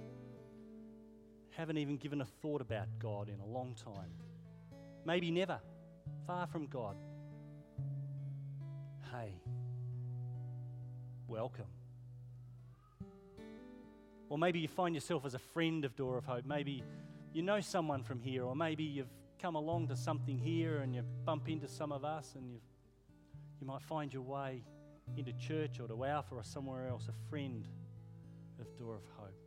haven't 1.51 1.79
even 1.79 1.99
given 1.99 2.21
a 2.21 2.27
thought 2.43 2.61
about 2.61 2.89
God 2.99 3.29
in 3.29 3.39
a 3.39 3.47
long 3.47 3.77
time. 3.77 4.11
Maybe 5.07 5.31
never, 5.31 5.61
far 6.27 6.49
from 6.49 6.67
God. 6.67 6.97
Hey, 9.13 9.41
welcome. 11.29 11.67
Or 14.35 14.39
maybe 14.39 14.59
you 14.59 14.67
find 14.67 14.97
yourself 14.97 15.25
as 15.25 15.35
a 15.35 15.39
friend 15.39 15.85
of 15.85 15.95
Door 15.95 16.19
of 16.19 16.25
Hope. 16.25 16.45
Maybe 16.45 16.83
you 17.33 17.41
know 17.41 17.61
someone 17.61 18.03
from 18.03 18.21
here, 18.21 18.43
or 18.43 18.57
maybe 18.57 18.83
you've 18.83 19.13
come 19.41 19.55
along 19.55 19.87
to 19.87 19.97
something 19.97 20.41
here 20.41 20.79
and 20.79 20.93
you 20.93 21.05
bump 21.25 21.49
into 21.49 21.69
some 21.69 21.93
of 21.93 22.05
us 22.05 22.33
and 22.35 22.51
you 22.51 22.59
you 23.61 23.67
might 23.69 23.81
find 23.83 24.13
your 24.13 24.23
way 24.23 24.65
into 25.17 25.33
church 25.35 25.79
or 25.79 25.87
to 25.87 26.05
Alpha 26.05 26.35
or 26.35 26.43
somewhere 26.43 26.89
else, 26.89 27.07
a 27.09 27.31
friend 27.31 27.69
of 28.61 28.67
Door 28.77 28.97
of 28.97 29.03
Hope. 29.17 29.39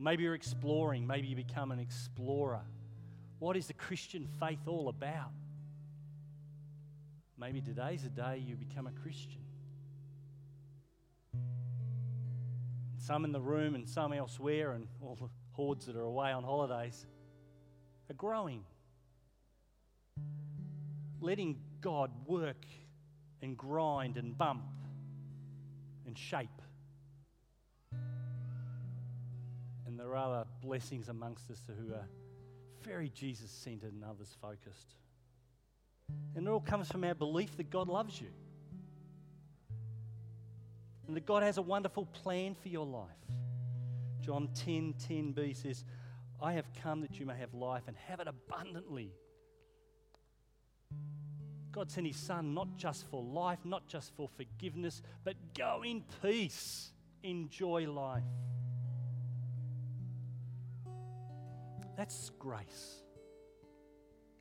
Maybe 0.00 0.24
you're 0.24 0.34
exploring, 0.34 1.06
maybe 1.06 1.28
you 1.28 1.36
become 1.36 1.70
an 1.70 1.78
explorer. 1.78 2.62
What 3.38 3.56
is 3.56 3.68
the 3.68 3.74
Christian 3.74 4.26
faith 4.40 4.66
all 4.66 4.88
about? 4.88 5.30
Maybe 7.38 7.60
today's 7.60 8.02
the 8.02 8.08
day 8.08 8.42
you 8.44 8.56
become 8.56 8.88
a 8.88 9.02
Christian. 9.02 9.41
Some 13.02 13.24
in 13.24 13.32
the 13.32 13.40
room 13.40 13.74
and 13.74 13.88
some 13.88 14.12
elsewhere, 14.12 14.72
and 14.72 14.86
all 15.00 15.16
the 15.16 15.28
hordes 15.52 15.86
that 15.86 15.96
are 15.96 16.02
away 16.02 16.30
on 16.30 16.44
holidays, 16.44 17.04
are 18.08 18.14
growing. 18.14 18.64
Letting 21.20 21.58
God 21.80 22.10
work 22.26 22.64
and 23.42 23.56
grind 23.56 24.16
and 24.16 24.38
bump 24.38 24.62
and 26.06 26.16
shape. 26.16 26.48
And 29.86 29.98
there 29.98 30.10
are 30.10 30.16
other 30.16 30.44
blessings 30.60 31.08
amongst 31.08 31.50
us 31.50 31.60
who 31.66 31.92
are 31.92 32.08
very 32.82 33.08
Jesus 33.08 33.50
centered 33.50 33.92
and 33.92 34.04
others 34.04 34.36
focused. 34.40 34.94
And 36.36 36.46
it 36.46 36.50
all 36.50 36.60
comes 36.60 36.88
from 36.88 37.02
our 37.02 37.14
belief 37.14 37.56
that 37.56 37.68
God 37.68 37.88
loves 37.88 38.20
you 38.20 38.28
and 41.12 41.16
that 41.18 41.26
God 41.26 41.42
has 41.42 41.58
a 41.58 41.62
wonderful 41.62 42.06
plan 42.06 42.54
for 42.54 42.70
your 42.70 42.86
life. 42.86 43.04
John 44.22 44.48
10 44.54 44.94
10b 44.94 45.54
says, 45.54 45.84
I 46.40 46.54
have 46.54 46.64
come 46.82 47.02
that 47.02 47.20
you 47.20 47.26
may 47.26 47.36
have 47.36 47.52
life 47.52 47.82
and 47.86 47.94
have 48.08 48.20
it 48.20 48.28
abundantly. 48.28 49.12
God 51.70 51.90
sent 51.90 52.06
His 52.06 52.16
Son 52.16 52.54
not 52.54 52.78
just 52.78 53.10
for 53.10 53.22
life, 53.22 53.58
not 53.62 53.86
just 53.88 54.16
for 54.16 54.26
forgiveness, 54.26 55.02
but 55.22 55.34
go 55.52 55.82
in 55.84 56.02
peace, 56.22 56.92
enjoy 57.22 57.90
life. 57.92 58.22
That's 61.94 62.30
grace. 62.38 63.02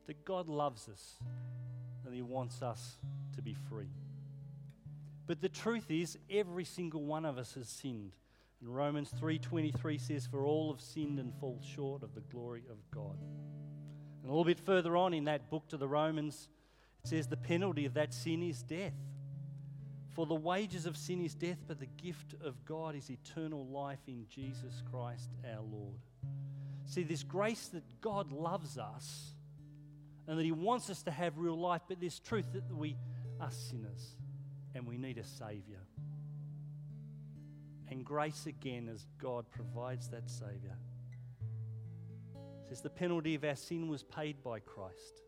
That 0.08 0.24
God 0.24 0.48
loves 0.48 0.88
us 0.88 1.20
and 2.06 2.16
He 2.16 2.22
wants 2.22 2.62
us 2.62 2.96
to 3.36 3.42
be 3.42 3.58
free. 3.70 3.92
But 5.32 5.40
the 5.40 5.48
truth 5.48 5.90
is, 5.90 6.18
every 6.30 6.66
single 6.66 7.06
one 7.06 7.24
of 7.24 7.38
us 7.38 7.54
has 7.54 7.70
sinned. 7.70 8.18
And 8.60 8.76
Romans 8.76 9.12
3:23 9.12 9.98
says, 9.98 10.28
"For 10.28 10.46
all 10.46 10.74
have 10.74 10.82
sinned 10.82 11.22
and 11.22 11.34
fall 11.34 11.62
short 11.62 12.04
of 12.04 12.14
the 12.14 12.20
glory 12.20 12.66
of 12.68 12.92
God." 12.92 13.18
And 13.18 14.26
a 14.26 14.28
little 14.28 14.44
bit 14.44 14.60
further 14.60 14.98
on 14.98 15.14
in 15.14 15.24
that 15.24 15.50
book 15.50 15.70
to 15.70 15.78
the 15.78 15.88
Romans, 15.88 16.50
it 17.00 17.08
says, 17.08 17.30
"The 17.30 17.38
penalty 17.38 17.86
of 17.86 17.94
that 17.94 18.14
sin 18.14 18.44
is 18.44 18.62
death. 18.62 18.94
For 20.10 20.26
the 20.26 20.36
wages 20.36 20.86
of 20.86 20.98
sin 20.98 21.22
is 21.22 21.34
death, 21.34 21.64
but 21.66 21.80
the 21.80 21.86
gift 21.86 22.34
of 22.42 22.66
God 22.66 22.94
is 22.94 23.10
eternal 23.10 23.66
life 23.66 24.10
in 24.10 24.28
Jesus 24.28 24.82
Christ 24.82 25.32
our 25.46 25.62
Lord." 25.62 26.02
See, 26.84 27.04
this 27.04 27.24
grace 27.24 27.70
that 27.70 28.02
God 28.02 28.34
loves 28.34 28.78
us 28.78 29.34
and 30.28 30.38
that 30.38 30.44
He 30.44 30.52
wants 30.52 30.90
us 30.90 31.04
to 31.04 31.12
have 31.12 31.38
real 31.38 31.58
life, 31.58 31.84
but 31.88 32.02
this 32.02 32.20
truth 32.20 32.52
that 32.52 32.70
we 32.70 32.98
are 33.40 33.50
sinners, 33.50 34.18
and 34.76 34.88
we 34.88 34.98
need 34.98 35.18
a 35.18 35.24
Saviour. 35.24 35.80
And 37.90 38.06
grace 38.06 38.46
again 38.46 38.88
as 38.88 39.06
God 39.22 39.46
provides 39.52 40.10
that 40.10 40.30
Saviour. 40.30 40.78
It 42.36 42.70
says 42.70 42.82
the 42.82 42.90
penalty 42.90 43.36
of 43.36 43.44
our 43.44 43.56
sin 43.56 43.90
was 43.90 44.04
paid 44.04 44.42
by 44.44 44.60
Christ. 44.60 45.22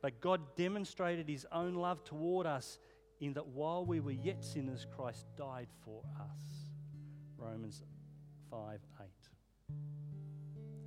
But 0.00 0.20
God 0.20 0.40
demonstrated 0.56 1.28
his 1.28 1.46
own 1.52 1.74
love 1.74 2.04
toward 2.04 2.46
us 2.46 2.78
in 3.20 3.34
that 3.34 3.46
while 3.46 3.84
we 3.84 4.00
were 4.00 4.12
yet 4.12 4.42
sinners, 4.42 4.86
Christ 4.96 5.26
died 5.36 5.68
for 5.84 6.02
us. 6.18 6.40
Romans 7.36 7.82
5 8.50 8.80
8. 9.00 9.06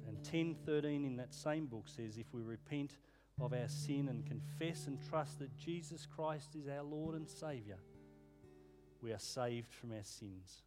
And 0.07 0.23
10 0.23 0.55
13 0.65 1.05
in 1.05 1.15
that 1.17 1.33
same 1.33 1.67
book 1.67 1.87
says, 1.87 2.17
If 2.17 2.33
we 2.33 2.41
repent 2.41 2.97
of 3.41 3.53
our 3.53 3.67
sin 3.67 4.07
and 4.09 4.25
confess 4.25 4.87
and 4.87 4.99
trust 5.09 5.39
that 5.39 5.55
Jesus 5.57 6.05
Christ 6.05 6.55
is 6.55 6.67
our 6.67 6.83
Lord 6.83 7.15
and 7.15 7.27
Saviour, 7.27 7.77
we 9.01 9.11
are 9.11 9.19
saved 9.19 9.73
from 9.73 9.91
our 9.91 10.03
sins. 10.03 10.63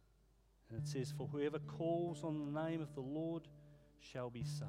And 0.69 0.79
it 0.79 0.87
says, 0.87 1.13
For 1.17 1.27
whoever 1.27 1.59
calls 1.59 2.23
on 2.23 2.53
the 2.53 2.61
name 2.61 2.81
of 2.81 2.93
the 2.93 3.01
Lord 3.01 3.47
shall 3.99 4.29
be 4.29 4.43
saved. 4.43 4.67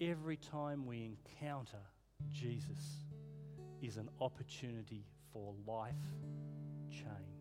Every 0.00 0.36
time 0.36 0.86
we 0.86 1.04
encounter 1.04 1.82
Jesus 2.32 3.04
is 3.82 3.96
an 3.96 4.08
opportunity 4.20 5.06
for 5.32 5.54
life 5.66 5.94
change. 6.90 7.35